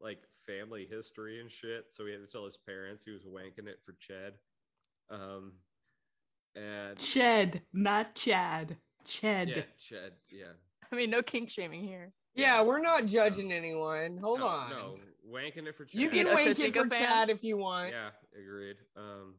[0.00, 1.86] like family history and shit.
[1.90, 4.34] So he had to tell his parents he was wanking it for Chad.
[5.10, 5.52] Um,
[6.54, 8.76] and Ched, not Chad.
[9.06, 9.48] Ched.
[9.48, 10.52] yeah, Chad, yeah.
[10.90, 12.12] I mean, no kink shaming here.
[12.34, 14.18] yeah, we're not judging anyone.
[14.18, 14.70] Hold no, on.
[14.70, 14.96] No,
[15.30, 16.00] wanking it for Chad.
[16.00, 17.02] You can an wink Ochocinco it for fan?
[17.02, 17.90] Chad if you want.
[17.90, 18.76] Yeah, agreed.
[18.96, 19.34] Um,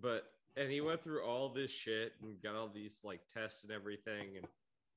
[0.00, 0.24] but
[0.56, 4.36] and he went through all this shit and got all these like tests and everything,
[4.36, 4.46] and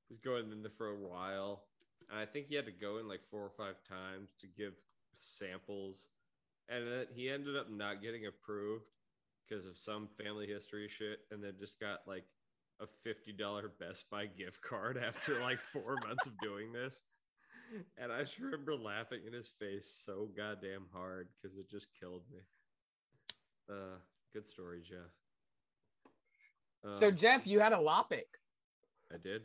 [0.09, 1.63] was going in there for a while.
[2.09, 4.73] And I think he had to go in like four or five times to give
[5.15, 6.07] samples,
[6.69, 8.85] and then he ended up not getting approved
[9.47, 12.25] because of some family history shit, and then just got like
[12.81, 17.03] a fifty dollar Best Buy gift card after like four months of doing this.
[17.97, 22.21] And I just remember laughing in his face so goddamn hard because it just killed
[22.31, 22.39] me.
[23.69, 23.97] Uh,
[24.33, 25.09] good story, Jeff.
[26.99, 28.25] So Um, Jeff, you had a lopic.
[29.11, 29.41] I did.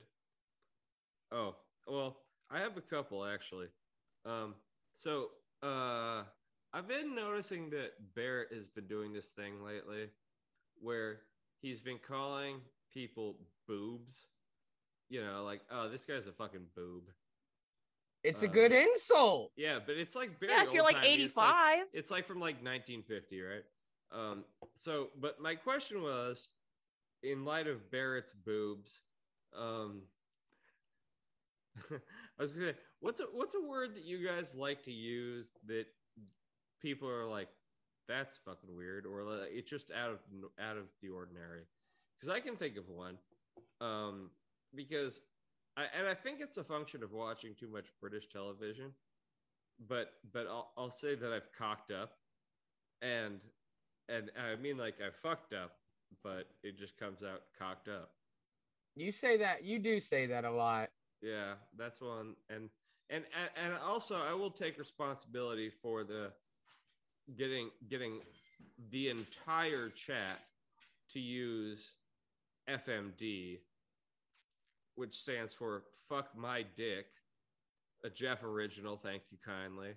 [1.32, 1.54] Oh,
[1.86, 2.16] well,
[2.50, 3.68] I have a couple actually.
[4.26, 4.54] Um,
[4.96, 5.30] so
[5.62, 6.22] uh,
[6.72, 10.08] I've been noticing that Barrett has been doing this thing lately,
[10.80, 11.20] where
[11.60, 12.60] he's been calling
[12.92, 13.36] people
[13.66, 14.26] boobs.
[15.08, 17.02] You know, like, oh, this guy's a fucking boob.
[18.22, 19.52] It's a uh, good insult.
[19.56, 20.52] Yeah, but it's like very.
[20.52, 21.24] Yeah, if you're like old-timey.
[21.24, 21.86] It's like- 85.
[21.94, 23.64] it's like from like 1950, right?
[24.12, 24.44] Um,
[24.74, 26.50] so, but my question was,
[27.22, 29.02] in light of Barrett's boobs,
[29.56, 30.02] um,
[31.90, 35.52] I was gonna say, what's a what's a word that you guys like to use
[35.66, 35.86] that
[36.80, 37.48] people are like,
[38.08, 40.18] that's fucking weird, or like, it's just out of
[40.60, 41.62] out of the ordinary?
[42.18, 43.16] Because I can think of one,
[43.80, 44.30] um,
[44.74, 45.20] because
[45.76, 48.92] I and I think it's a function of watching too much British television
[49.88, 52.12] but but I'll, I'll say that I've cocked up,
[53.02, 53.40] and
[54.08, 55.72] and I mean like I fucked up,
[56.22, 58.10] but it just comes out cocked up.
[58.96, 59.64] You say that.
[59.64, 60.90] You do say that a lot.
[61.22, 62.68] Yeah, that's one, and
[63.10, 63.24] and
[63.62, 66.32] and, also I will take responsibility for the
[67.36, 68.20] getting getting
[68.90, 70.40] the entire chat
[71.12, 71.94] to use
[72.68, 73.58] FMD,
[74.94, 77.06] which stands for fuck my dick,
[78.04, 78.96] a Jeff original.
[78.96, 79.94] Thank you kindly.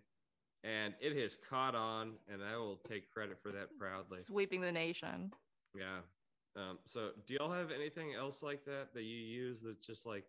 [0.63, 4.19] And it has caught on, and I will take credit for that proudly.
[4.21, 5.33] Sweeping the nation.
[5.77, 5.99] Yeah.
[6.55, 10.23] Um, so, do y'all have anything else like that that you use that's just like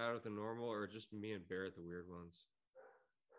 [0.00, 2.34] out of the normal, or just me and Barrett the weird ones?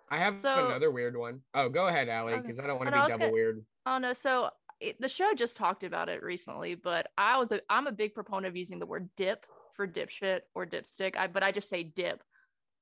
[0.09, 1.41] I have So- another weird one.
[1.53, 2.41] Oh, go ahead, Allie, Okay.
[2.41, 3.65] because I don't want to be double gonna- weird.
[3.85, 4.49] Oh no, so
[4.79, 8.13] it, the show just talked about it recently, but I was a I'm a big
[8.13, 11.15] proponent of using the word dip for dipshit or dipstick.
[11.15, 12.23] I but I just say dip.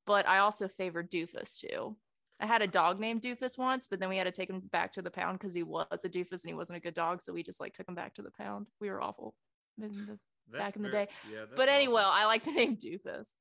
[0.05, 1.97] But I also favor doofus too.
[2.39, 4.93] I had a dog named Doofus once, but then we had to take him back
[4.93, 7.33] to the pound because he was a doofus and he wasn't a good dog, so
[7.33, 8.67] we just like took him back to the pound.
[8.79, 9.35] We were awful.
[9.77, 10.19] in the-
[10.57, 11.11] Back in the very- day.
[11.31, 11.39] Yeah.
[11.41, 12.13] that's But anyway, awful.
[12.21, 13.35] I like the name Doofus.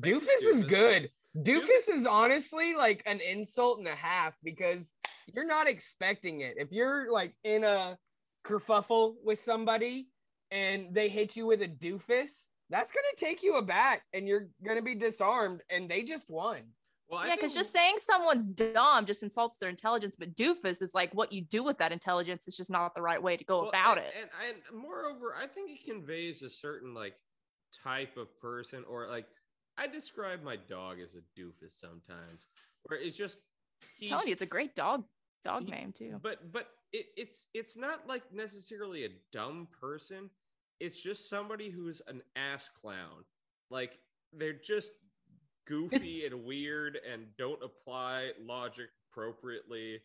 [0.00, 1.10] Doofus is good.
[1.36, 4.92] Doofus is honestly like an insult and a half because
[5.32, 6.54] you're not expecting it.
[6.56, 7.96] If you're like in a
[8.44, 10.08] kerfuffle with somebody
[10.50, 14.82] and they hit you with a doofus, that's gonna take you aback and you're gonna
[14.82, 16.62] be disarmed and they just won.
[17.08, 20.94] Well, yeah, because think- just saying someone's dumb just insults their intelligence, but doofus is
[20.94, 23.60] like what you do with that intelligence is just not the right way to go
[23.60, 24.14] Well, about and, it.
[24.20, 27.14] And, and moreover, I think it conveys a certain like
[27.84, 29.26] type of person, or like
[29.80, 32.46] I describe my dog as a doofus sometimes,
[32.84, 33.38] where it's just
[33.82, 35.04] I'm he's, telling you, it's a great dog
[35.44, 36.20] dog he- name too.
[36.22, 40.30] But but it, it's it's not like necessarily a dumb person.
[40.80, 43.24] It's just somebody who's an ass clown.
[43.70, 43.98] Like
[44.32, 44.92] they're just
[45.66, 50.00] goofy and weird and don't apply logic appropriately.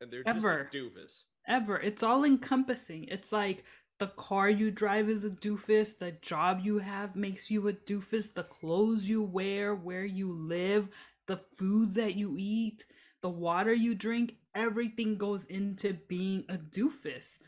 [0.00, 0.64] And they're Ever.
[0.64, 1.22] just a doofus.
[1.48, 1.76] ever.
[1.78, 3.04] It's all encompassing.
[3.08, 3.64] It's like
[3.98, 8.32] the car you drive is a doofus, the job you have makes you a doofus,
[8.32, 10.88] the clothes you wear, where you live,
[11.26, 12.84] the foods that you eat,
[13.22, 17.38] the water you drink, everything goes into being a doofus.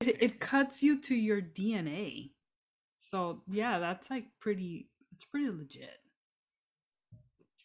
[0.00, 2.30] It, it cuts you to your DNA.
[2.98, 6.00] So, yeah, that's like pretty it's pretty legit.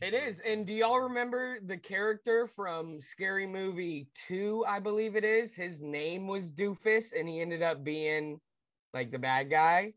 [0.02, 0.40] It is.
[0.46, 5.54] And do y'all remember the character from Scary Movie 2, I believe it is?
[5.54, 8.40] His name was Doofus and he ended up being
[8.94, 9.94] like the bad guy.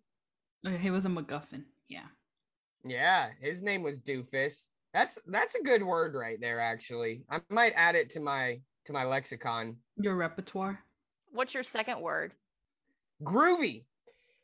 [0.66, 1.64] Uh, He was a MacGuffin.
[1.88, 2.06] Yeah.
[2.84, 4.66] Yeah, his name was Doofus.
[4.92, 7.22] That's that's a good word right there actually.
[7.30, 9.76] I might add it to my to my lexicon.
[9.96, 10.80] Your repertoire.
[11.30, 12.34] What's your second word?
[13.22, 13.84] Groovy.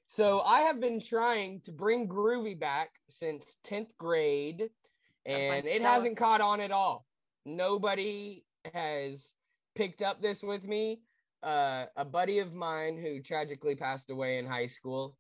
[0.07, 4.71] So I have been trying to bring Groovy back since 10th grade Gotta
[5.27, 5.95] and it Stella.
[5.95, 7.05] hasn't caught on at all.
[7.45, 8.45] Nobody
[8.75, 9.33] has
[9.75, 11.01] picked up this with me.
[11.43, 15.17] Uh, a buddy of mine who tragically passed away in high school.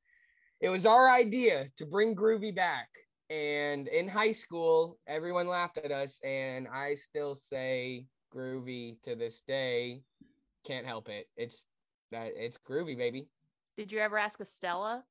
[0.60, 2.88] It was our idea to bring Groovy back.
[3.30, 9.42] And in high school, everyone laughed at us, and I still say Groovy to this
[9.46, 10.02] day.
[10.66, 11.26] Can't help it.
[11.36, 11.64] It's
[12.10, 13.28] that it's Groovy, baby.
[13.76, 15.04] Did you ever ask Estella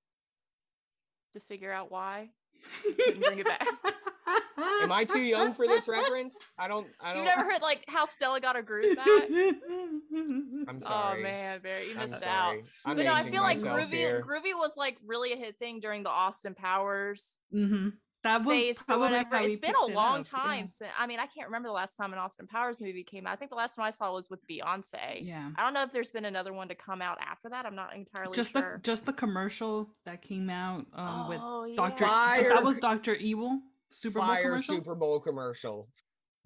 [1.34, 2.30] to figure out why?
[3.06, 3.68] Couldn't bring it back.
[4.82, 6.36] Am I too young for this reference?
[6.58, 6.88] I don't.
[7.02, 7.24] I don't.
[7.24, 9.08] You never heard like how Stella got her groove back?
[9.08, 11.20] I'm sorry.
[11.20, 12.22] Oh man, Barry, you I'm missed out.
[12.52, 12.64] sorry.
[12.86, 14.22] I'm but no, I feel like Groovy here.
[14.28, 17.90] Groovy was like really a hit thing during the Austin Powers hmm
[18.24, 19.36] That was phase or probably whatever.
[19.38, 20.40] It's been a it long up, yeah.
[20.40, 20.92] time since.
[21.00, 23.34] I mean, I can't remember the last time an Austin Powers movie came out.
[23.34, 25.26] I think the last one I saw was with Beyonce.
[25.26, 25.50] Yeah.
[25.56, 27.66] I don't know if there's been another one to come out after that.
[27.66, 28.74] I'm not entirely Just sure.
[28.78, 32.04] the just the commercial that came out um, with oh, Doctor.
[32.04, 32.10] yeah.
[32.10, 33.62] Fire- That was Doctor Evil
[33.92, 34.76] Super Bowl Fire commercial.
[34.76, 35.88] Super Bowl commercial.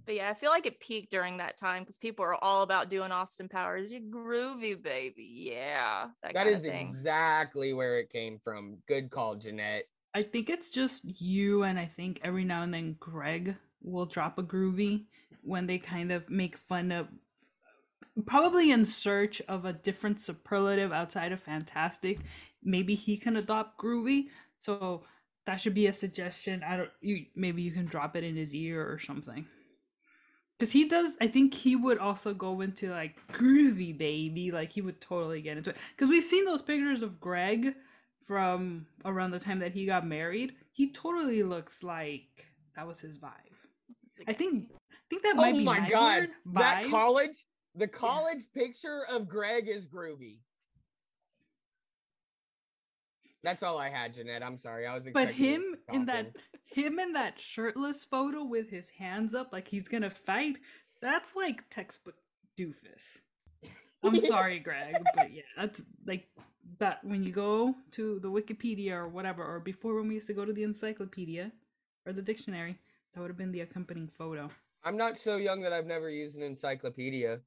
[0.06, 2.89] But yeah, I feel like it peaked during that time because people are all about
[2.89, 3.92] doing Austin Powers.
[3.92, 6.88] You groovy baby, yeah, that, That kind is of thing.
[6.88, 8.78] exactly where it came from.
[8.88, 9.84] Good call, Jeanette.
[10.16, 14.38] I think it's just you and I think every now and then Greg will drop
[14.39, 15.06] a groovy
[15.44, 17.08] when they kind of make fun of
[18.26, 22.20] probably in search of a different superlative outside of fantastic.
[22.64, 24.26] Maybe he can adopt groovy.
[24.58, 25.04] So
[25.46, 26.64] that should be a suggestion.
[26.64, 29.46] I don't you maybe you can drop it in his ear or something.
[30.60, 34.82] Cause he does, I think he would also go into like groovy baby, like he
[34.82, 35.78] would totally get into it.
[35.98, 37.74] Cause we've seen those pictures of Greg
[38.28, 40.54] from around the time that he got married.
[40.72, 43.32] He totally looks like that was his vibe.
[44.28, 48.44] I think, I think that oh might oh be my god, that college, the college
[48.54, 50.42] picture of Greg is groovy.
[53.44, 54.44] That's all I had, Jeanette.
[54.44, 54.86] I'm sorry.
[54.86, 55.08] I was.
[55.08, 55.14] Excited.
[55.14, 56.36] But expecting you to him in that
[56.66, 60.58] him in that shirtless photo with his hands up like he's gonna fight,
[61.02, 62.16] that's like textbook
[62.60, 63.20] doofus.
[64.04, 66.28] I'm sorry, Greg, but yeah, that's like
[66.80, 70.34] that when you go to the Wikipedia or whatever, or before when we used to
[70.34, 71.52] go to the encyclopedia
[72.06, 72.78] or the dictionary,
[73.14, 74.50] that would have been the accompanying photo.
[74.84, 77.39] I'm not so young that I've never used an encyclopedia,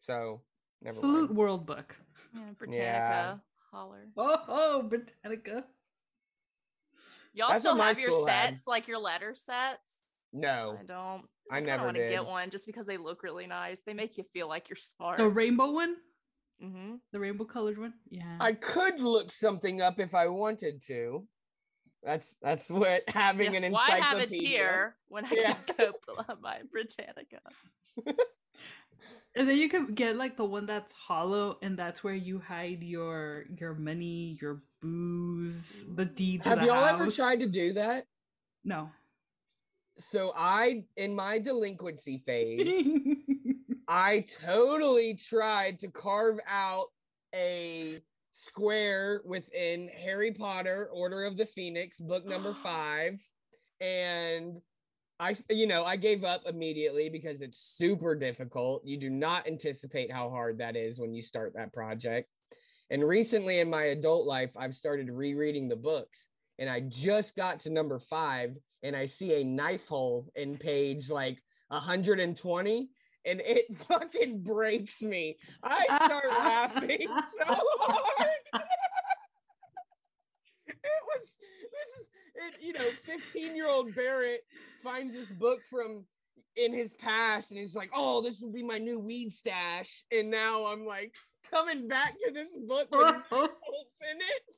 [0.00, 0.40] so
[0.82, 1.36] never Salute mind.
[1.36, 1.96] World Book.
[2.34, 3.36] Yeah, Britannica, Yeah.
[3.70, 4.08] Holler.
[4.16, 5.64] Oh, oh, Britannica.
[7.32, 8.50] Y'all That's still have your school had.
[8.50, 10.04] sets, like your letter sets?
[10.32, 11.22] No, I don't.
[11.50, 13.80] I kinda never wanna get one just because they look really nice.
[13.80, 15.16] They make you feel like you're smart.
[15.18, 15.96] The rainbow one,
[16.62, 16.96] mm-hmm.
[17.12, 17.94] the rainbow colored one.
[18.10, 18.36] Yeah.
[18.40, 21.26] I could look something up if I wanted to.
[22.02, 24.00] That's that's what having an encyclopedia.
[24.00, 25.54] Why have it here when I Yeah.
[25.54, 27.40] can go pull up my Britannica?
[29.38, 32.82] And then you can get like the one that's hollow, and that's where you hide
[32.82, 38.06] your your money, your booze, the deed Have the y'all ever tried to do that?
[38.64, 38.90] No.
[39.96, 42.96] So I, in my delinquency phase,
[43.88, 46.86] I totally tried to carve out
[47.32, 48.00] a
[48.32, 53.20] square within Harry Potter Order of the Phoenix, book number five.
[53.80, 54.60] And
[55.20, 58.84] I, you know, I gave up immediately because it's super difficult.
[58.84, 62.28] You do not anticipate how hard that is when you start that project.
[62.90, 66.28] And recently in my adult life, I've started rereading the books.
[66.58, 71.10] And I just got to number five and I see a knife hole in page
[71.10, 72.90] like 120
[73.24, 75.36] and it fucking breaks me.
[75.62, 78.28] I start laughing so hard.
[80.66, 82.08] it was this is
[82.46, 84.40] it, you know 15 year old barrett
[84.82, 86.04] finds this book from
[86.56, 90.30] in his past and he's like oh this will be my new weed stash and
[90.30, 91.14] now i'm like
[91.50, 93.50] coming back to this book with oh holes
[94.10, 94.56] in it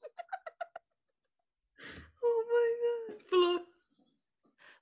[2.24, 2.68] oh my
[3.30, 3.60] god.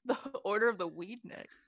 [0.07, 1.67] The Order of the Weed next.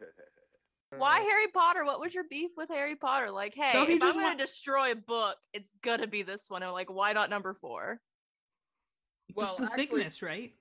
[0.96, 1.84] Why Harry Potter?
[1.84, 3.30] What was your beef with Harry Potter?
[3.30, 6.46] Like, hey, No, he if I'm gonna want- destroy a book, it's gonna be this
[6.48, 6.62] one.
[6.62, 8.00] And like, why not number four?
[9.34, 10.52] Well, the actually- thickness, right?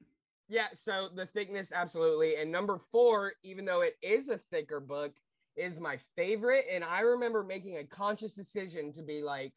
[0.49, 2.37] Yeah, so the thickness, absolutely.
[2.37, 5.13] And number four, even though it is a thicker book,
[5.57, 6.65] is my favorite.
[6.71, 9.51] And I remember making a conscious decision to be like,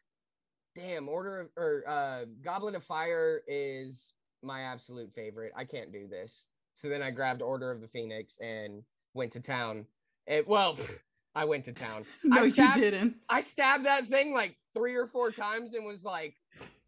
[0.74, 5.52] damn, Order of or uh Goblet of Fire is my absolute favorite.
[5.56, 6.46] I can't do this.
[6.74, 8.82] So then I grabbed Order of the Phoenix and
[9.14, 9.84] went to town.
[10.26, 10.76] And well,
[11.36, 12.04] I went to town.
[12.24, 13.14] No, you stabbed- didn't.
[13.28, 16.34] I stabbed that thing like three or four times and was like,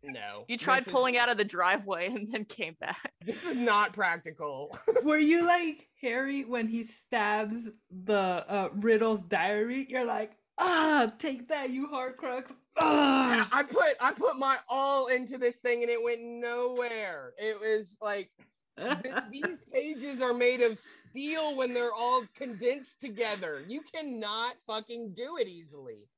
[0.05, 0.45] no.
[0.49, 3.13] You tried this is- pulling out of the driveway and then came back.
[3.25, 4.77] This is not practical.
[5.05, 9.87] Were you like Harry when he stabs the uh, Riddle's diary?
[9.89, 12.53] You're like, ah, take that, you Horcrux.
[12.81, 13.49] Ah.
[13.53, 17.33] I put I put my all into this thing and it went nowhere.
[17.39, 18.31] It was like
[18.79, 23.63] th- these pages are made of steel when they're all condensed together.
[23.69, 26.09] You cannot fucking do it easily.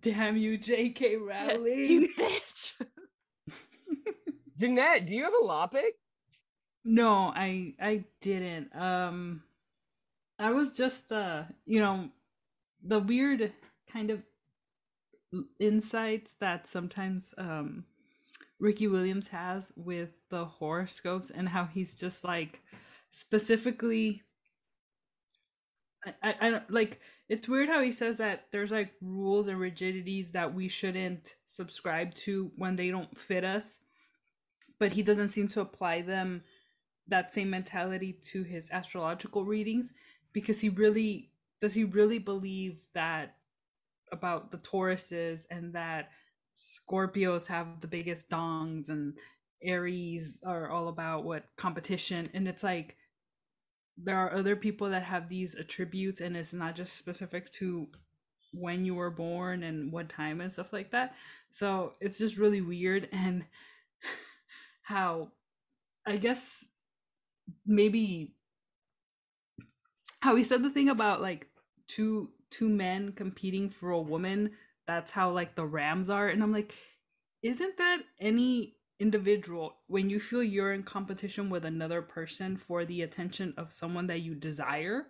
[0.00, 1.16] Damn you, J.K.
[1.16, 1.78] Rowling.
[1.90, 2.72] You bitch.
[4.58, 5.92] Jeanette, do you have a Lopic?
[6.84, 8.74] no, I I didn't.
[8.76, 9.42] Um,
[10.38, 12.08] I was just uh, you know,
[12.82, 13.52] the weird
[13.90, 14.22] kind of
[15.58, 17.84] insights that sometimes um
[18.60, 22.62] Ricky Williams has with the horoscopes and how he's just like
[23.10, 24.22] specifically
[26.22, 30.32] I, I, don't- like it's weird how he says that there's like rules and rigidities
[30.32, 33.80] that we shouldn't subscribe to when they don't fit us
[34.78, 36.42] but he doesn't seem to apply them
[37.08, 39.92] that same mentality to his astrological readings
[40.32, 41.30] because he really
[41.60, 43.36] does he really believe that
[44.12, 46.10] about the Tauruses and that
[46.54, 49.14] Scorpios have the biggest dongs and
[49.62, 52.96] Aries are all about what competition and it's like
[53.96, 57.88] there are other people that have these attributes and it's not just specific to
[58.52, 61.14] when you were born and what time and stuff like that.
[61.50, 63.44] So it's just really weird and
[64.82, 65.28] how
[66.06, 66.66] i guess
[67.66, 68.34] maybe
[70.20, 71.46] how he said the thing about like
[71.88, 74.50] two two men competing for a woman
[74.86, 76.74] that's how like the rams are and i'm like
[77.42, 83.02] isn't that any individual when you feel you're in competition with another person for the
[83.02, 85.06] attention of someone that you desire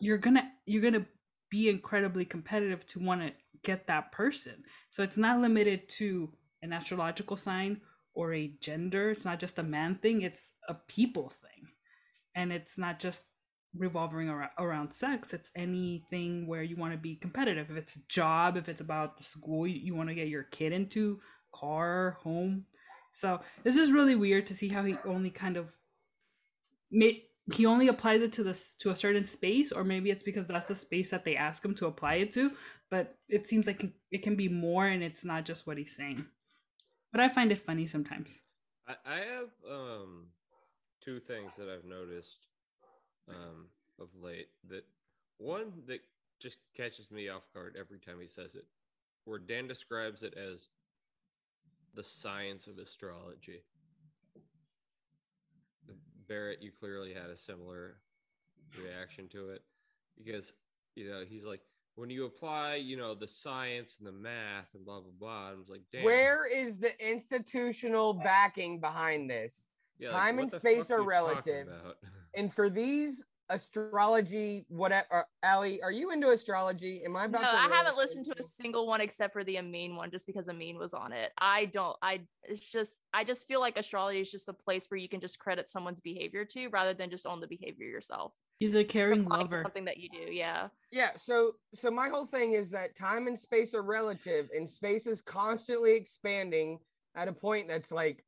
[0.00, 1.06] you're gonna you're gonna
[1.50, 4.64] be incredibly competitive to want to get that person.
[4.90, 7.80] So it's not limited to an astrological sign
[8.14, 9.10] or a gender.
[9.10, 11.68] It's not just a man thing it's a people thing.
[12.34, 13.28] And it's not just
[13.74, 17.70] revolving around, around sex it's anything where you want to be competitive.
[17.70, 20.44] If it's a job if it's about the school you, you want to get your
[20.44, 21.20] kid into
[21.52, 22.64] car home
[23.16, 25.72] so this is really weird to see how he only kind of
[26.90, 27.22] made
[27.54, 30.68] he only applies it to this to a certain space or maybe it's because that's
[30.68, 32.50] the space that they ask him to apply it to
[32.90, 36.24] but it seems like it can be more and it's not just what he's saying
[37.12, 38.34] but i find it funny sometimes
[38.88, 40.26] I, I have um
[41.06, 42.46] two things that I've noticed
[43.28, 43.66] um
[43.98, 44.48] of late.
[44.68, 44.84] That
[45.38, 46.00] one that
[46.40, 48.66] just catches me off guard every time he says it,
[49.24, 50.68] where Dan describes it as
[51.96, 53.62] the science of astrology.
[56.28, 57.96] Barrett, you clearly had a similar
[58.82, 59.62] reaction to it
[60.18, 60.52] because
[60.94, 61.60] you know he's like
[61.94, 65.50] when you apply you know the science and the math and blah blah blah.
[65.50, 66.04] I was like, damn.
[66.04, 69.68] Where is the institutional backing behind this?
[69.98, 71.68] Yeah, time what and space are relative.
[72.34, 77.02] And for these astrology, whatever, ali are you into astrology?
[77.04, 77.58] Am I No, about to?
[77.58, 80.78] I haven't listened to a single one except for the Amin one, just because Amin
[80.78, 81.32] was on it.
[81.38, 81.96] I don't.
[82.02, 82.22] I.
[82.42, 82.98] It's just.
[83.12, 86.00] I just feel like astrology is just a place where you can just credit someone's
[86.00, 88.32] behavior to, rather than just own the behavior yourself.
[88.58, 90.32] he's a caring apply lover Something that you do.
[90.32, 90.68] Yeah.
[90.90, 95.06] Yeah, so so my whole thing is that time and space are relative and space
[95.06, 96.78] is constantly expanding
[97.14, 98.24] at a point that's like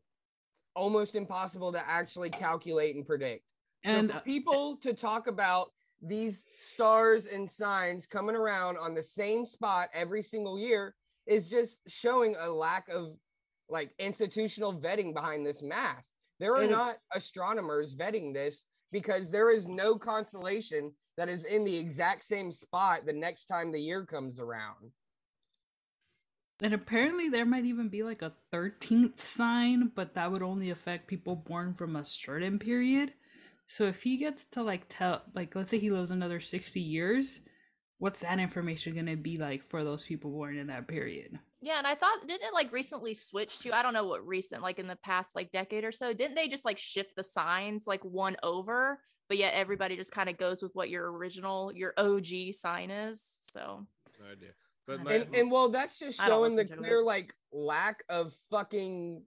[0.75, 3.45] almost impossible to actually calculate and predict.
[3.85, 5.73] So And, for uh, people to talk about
[6.03, 10.95] these stars and signs coming around on the same spot every single year
[11.27, 13.17] is just showing a lack of
[13.69, 16.05] like institutional vetting behind this math.
[16.41, 21.77] There are not astronomers vetting this because there is no constellation that is in the
[21.77, 24.93] exact same spot the next time the year comes around.
[26.61, 31.07] And apparently there might even be like a 13th sign, but that would only affect
[31.07, 33.13] people born from a certain period.
[33.69, 37.41] So if he gets to like tell like let's say he lives another 60 years,
[37.99, 41.39] what's that information going to be like for those people born in that period?
[41.61, 44.63] Yeah, and I thought didn't it like recently switch to I don't know what recent
[44.63, 47.87] like in the past like decade or so didn't they just like shift the signs
[47.87, 51.93] like one over but yet everybody just kind of goes with what your original your
[51.99, 53.87] OG sign is so
[54.21, 54.51] No idea.
[54.87, 59.23] But And- my, and and well, that's just showing the clear like lack of fucking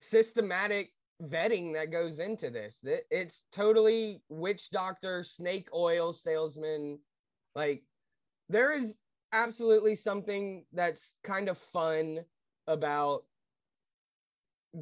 [0.00, 0.90] systematic
[1.22, 2.84] vetting that goes into this.
[3.10, 7.00] It's totally witch doctor, snake oil salesman.
[7.54, 7.82] Like
[8.48, 8.96] there is
[9.32, 12.20] absolutely something that's kind of fun
[12.66, 13.24] about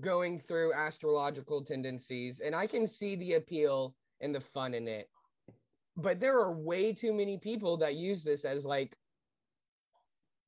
[0.01, 5.09] going through astrological tendencies and I can see the appeal and the fun in it.
[5.97, 8.97] But there are way too many people that use this as like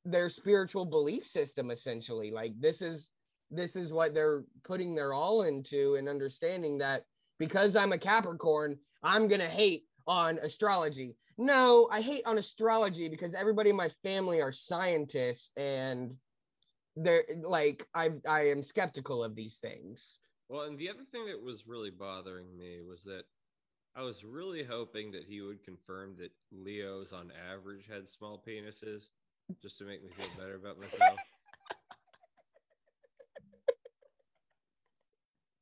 [0.04, 3.10] their spiritual belief system essentially like this is
[3.50, 7.04] this is what they're putting their all into and understanding that
[7.38, 13.08] because i'm a capricorn i'm going to hate on astrology no i hate on astrology
[13.08, 16.14] because everybody in my family are scientists and
[16.96, 21.42] they're like i i am skeptical of these things well, and the other thing that
[21.42, 23.24] was really bothering me was that
[23.94, 29.08] I was really hoping that he would confirm that Leos on average had small penises
[29.60, 31.18] just to make me feel better about myself.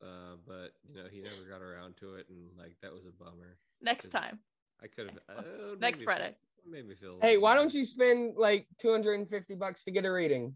[0.06, 3.12] uh, but you know, he never got around to it, and like that was a
[3.24, 3.58] bummer.
[3.82, 4.38] next time
[4.82, 5.42] I could have uh,
[5.80, 6.36] Next made feel- Friday.
[6.68, 7.18] Made me feel.
[7.22, 7.62] hey why better.
[7.62, 10.54] don't you spend like 250 bucks to get a reading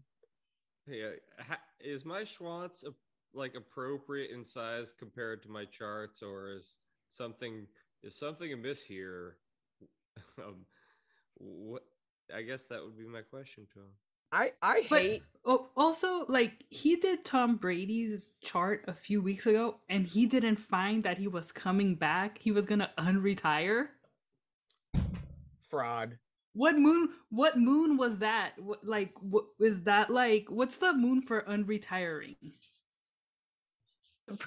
[0.87, 2.89] Hey, uh, is my Schwantz a,
[3.33, 6.77] like appropriate in size compared to my charts, or is
[7.11, 7.67] something
[8.03, 9.37] is something amiss here?
[10.43, 10.65] um,
[11.37, 11.83] what?
[12.35, 13.91] I guess that would be my question to him.
[14.31, 19.77] I i But hate also, like he did Tom Brady's chart a few weeks ago,
[19.89, 22.37] and he didn't find that he was coming back.
[22.37, 23.87] He was gonna unretire.
[25.69, 26.17] fraud
[26.53, 27.09] What moon?
[27.29, 28.51] What moon was that?
[28.57, 30.09] What, like, what is that?
[30.09, 32.35] Like, what's the moon for unretiring?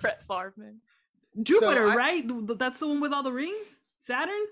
[0.00, 0.80] Brett Farman
[1.42, 2.24] Jupiter, I- right?
[2.58, 3.80] That's the one with all the rings.
[3.98, 4.46] Saturn.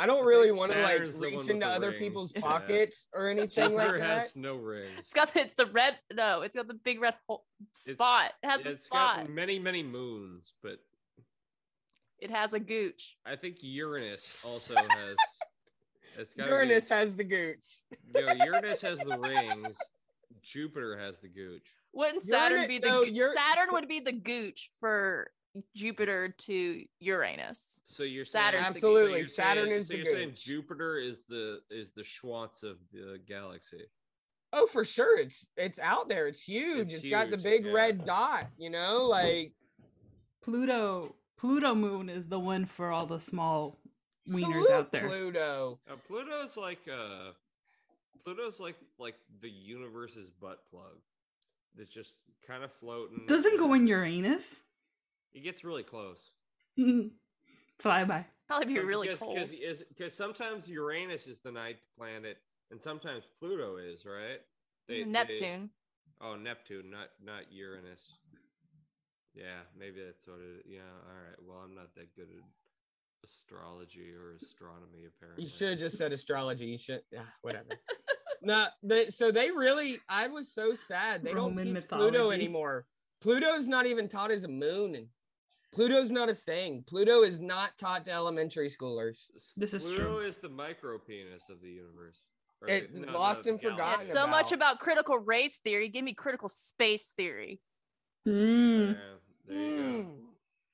[0.00, 1.98] I don't I really want to like Saturn's the one reach into other rings.
[2.00, 2.40] people's Yeah.
[2.42, 4.22] pockets or anything like Jupiter that.
[4.22, 4.90] has no rings.
[4.98, 8.46] it's got the, it's the red no it's got the big red hole spot it
[8.48, 10.78] has a spot got many, many moons, but
[12.20, 15.16] it has a gooch I think Uranus also has.
[16.16, 17.64] It's Uranus Be, has the gooch.
[18.14, 19.76] you know, Uranus has the rings.
[20.42, 21.62] Jupiter has the gooch.
[21.92, 25.30] wouldn't Saturn Uranus- be the no, goo- Saturn would be the gooch for
[25.74, 29.92] Jupiter to Uranus So you're saying Saturn's the Absolutely, So you're Saturn saying- is so
[29.92, 30.32] the you're saying.
[30.34, 33.84] Jupiter is the is the Schwantz of the galaxy.
[34.52, 35.18] Oh, for sure.
[35.18, 36.26] It's it's out there.
[36.26, 36.92] It's huge.
[36.92, 37.72] It's it's got the big yeah.
[37.72, 39.52] red dot, you know, like
[40.42, 41.14] Pluto.
[41.36, 43.78] Pluto moon is the one for all the small
[44.28, 45.08] wieners salute out there.
[45.08, 45.78] Pluto.
[45.88, 47.32] Uh, Pluto's like uh
[48.24, 50.96] Pluto's like like the universe's butt plug.
[51.76, 52.14] It's just
[52.46, 53.24] kind of floating.
[53.26, 54.56] Doesn't go and in Uranus.
[55.34, 56.30] It gets really close.
[57.78, 58.26] Fly by.
[58.46, 62.38] probably be really because, cold Because because sometimes Uranus is the ninth planet,
[62.70, 64.40] and sometimes Pluto is right.
[64.88, 65.70] They- they- Neptune
[66.20, 68.18] oh, Neptune, not not Uranus.
[69.34, 70.64] Yeah, maybe that's what it.
[70.66, 71.38] Yeah, all right.
[71.46, 75.06] Well, I'm not that good at astrology or astronomy.
[75.06, 76.66] Apparently, You should have just said astrology.
[76.66, 77.68] You should yeah, whatever.
[78.42, 81.22] no, they, so they really I was so sad.
[81.22, 82.34] They don't Roman teach Pluto mythology.
[82.34, 82.86] anymore.
[83.20, 85.06] Pluto's not even taught as a moon and
[85.72, 86.82] Pluto's not a thing.
[86.86, 89.26] Pluto is not taught to elementary schoolers.
[89.56, 90.18] This is Pluto true.
[90.20, 92.16] is the micro penis of the universe.
[92.60, 93.68] Or It- the- lost the and galaxy.
[93.80, 94.72] yeah, forgotten so much about.
[94.74, 97.60] about critical race theory give me critical space theory
[98.26, 98.94] Mm.
[98.94, 99.16] Yeah,
[99.46, 100.08] there you go.
[100.10, 100.26] Mm.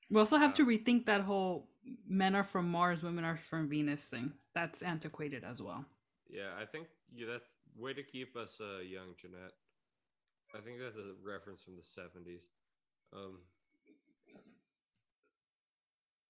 [0.09, 1.69] We also have to rethink that whole
[2.07, 4.33] men are from Mars, women are from Venus thing.
[4.53, 5.85] That's antiquated as well.
[6.27, 9.53] Yeah, I think yeah, that's way to keep us uh, young, Jeanette.
[10.55, 12.41] I think that's a reference from the seventies.
[13.13, 13.39] Um,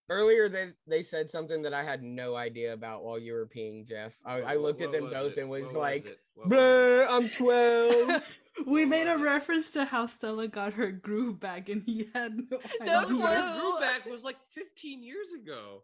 [0.09, 3.87] Earlier they they said something that I had no idea about while you were peeing,
[3.87, 4.13] Jeff.
[4.25, 5.39] I, I looked what at them both it?
[5.39, 6.19] and was What like, it?
[6.35, 6.47] Was?
[6.47, 8.23] Bleh, I'm 12.
[8.67, 12.35] we What made a reference to how Stella got her groove back and he had
[12.37, 13.05] no No idea.
[13.07, 13.21] clue.
[13.25, 15.81] Her grew back was like 15 years ago.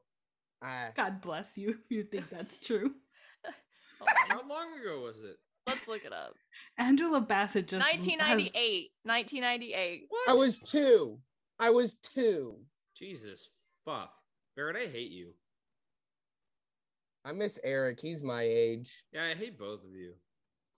[0.96, 2.92] God bless you if you think that's true.
[4.04, 5.38] Oh, how long ago was it?
[5.68, 6.34] let's look it up
[6.80, 11.20] Angela Bassett just has- 1998 1998 I was two.
[11.60, 12.56] I was two.
[12.98, 13.50] Jesus
[13.86, 14.14] fuck,
[14.56, 15.34] Barrett, I hate you.
[17.24, 18.00] I miss Eric.
[18.02, 19.04] He's my age.
[19.14, 20.14] Yeah, I hate both of you.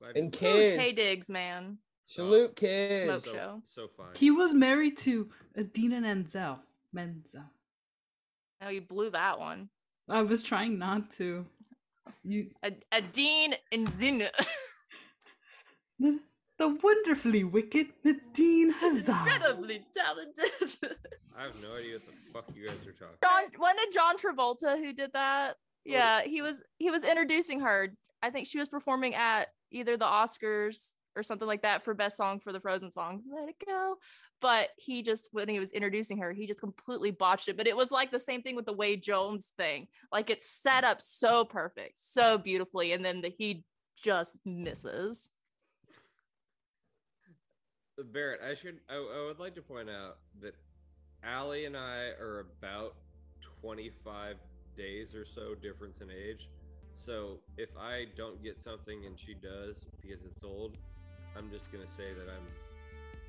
[0.01, 0.75] Glad And you- kids.
[0.75, 1.77] Ooh, Taye Diggs, man.
[2.07, 3.05] Salute oh, kids.
[3.05, 3.61] Smoke so, show.
[3.63, 4.07] so fine.
[4.15, 6.59] he was married to Idina Menzel.
[6.91, 7.43] Menzel.
[8.61, 9.69] Oh, you blew that one.
[10.09, 11.45] I was trying not to.
[12.23, 14.27] You A, a Dean and Zin.
[16.63, 19.09] The, the wonderfully wicked Nadine Hazard.
[19.09, 20.97] Incredibly talented.
[21.37, 23.17] I have no idea what the fuck you guys are talking.
[23.23, 25.55] John wasn't it John Travolta who did that?
[25.55, 25.55] Oh,
[25.85, 27.93] yeah, he was he was introducing her.
[28.21, 32.17] I think she was performing at either the Oscars or something like that for best
[32.17, 33.95] song for the Frozen song, Let It Go.
[34.41, 37.57] But he just when he was introducing her, he just completely botched it.
[37.57, 39.87] But it was like the same thing with the Wade Jones thing.
[40.11, 43.63] Like it's set up so perfect, so beautifully, and then the, he
[44.01, 45.29] just misses.
[48.11, 50.55] Barrett, I should I, I would like to point out that
[51.23, 52.95] Allie and I are about
[53.61, 54.35] 25
[54.75, 56.49] days or so difference in age.
[56.95, 60.75] So if I don't get something and she does because it's old,
[61.37, 62.47] I'm just gonna say that I'm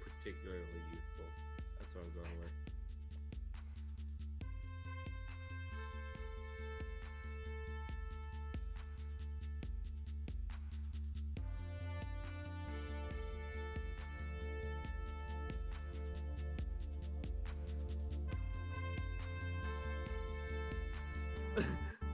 [0.02, 0.62] particularly
[0.92, 1.26] youthful.
[1.78, 2.63] That's what I'm going with.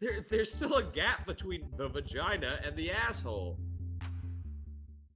[0.01, 3.59] There, there's still a gap between the vagina and the asshole.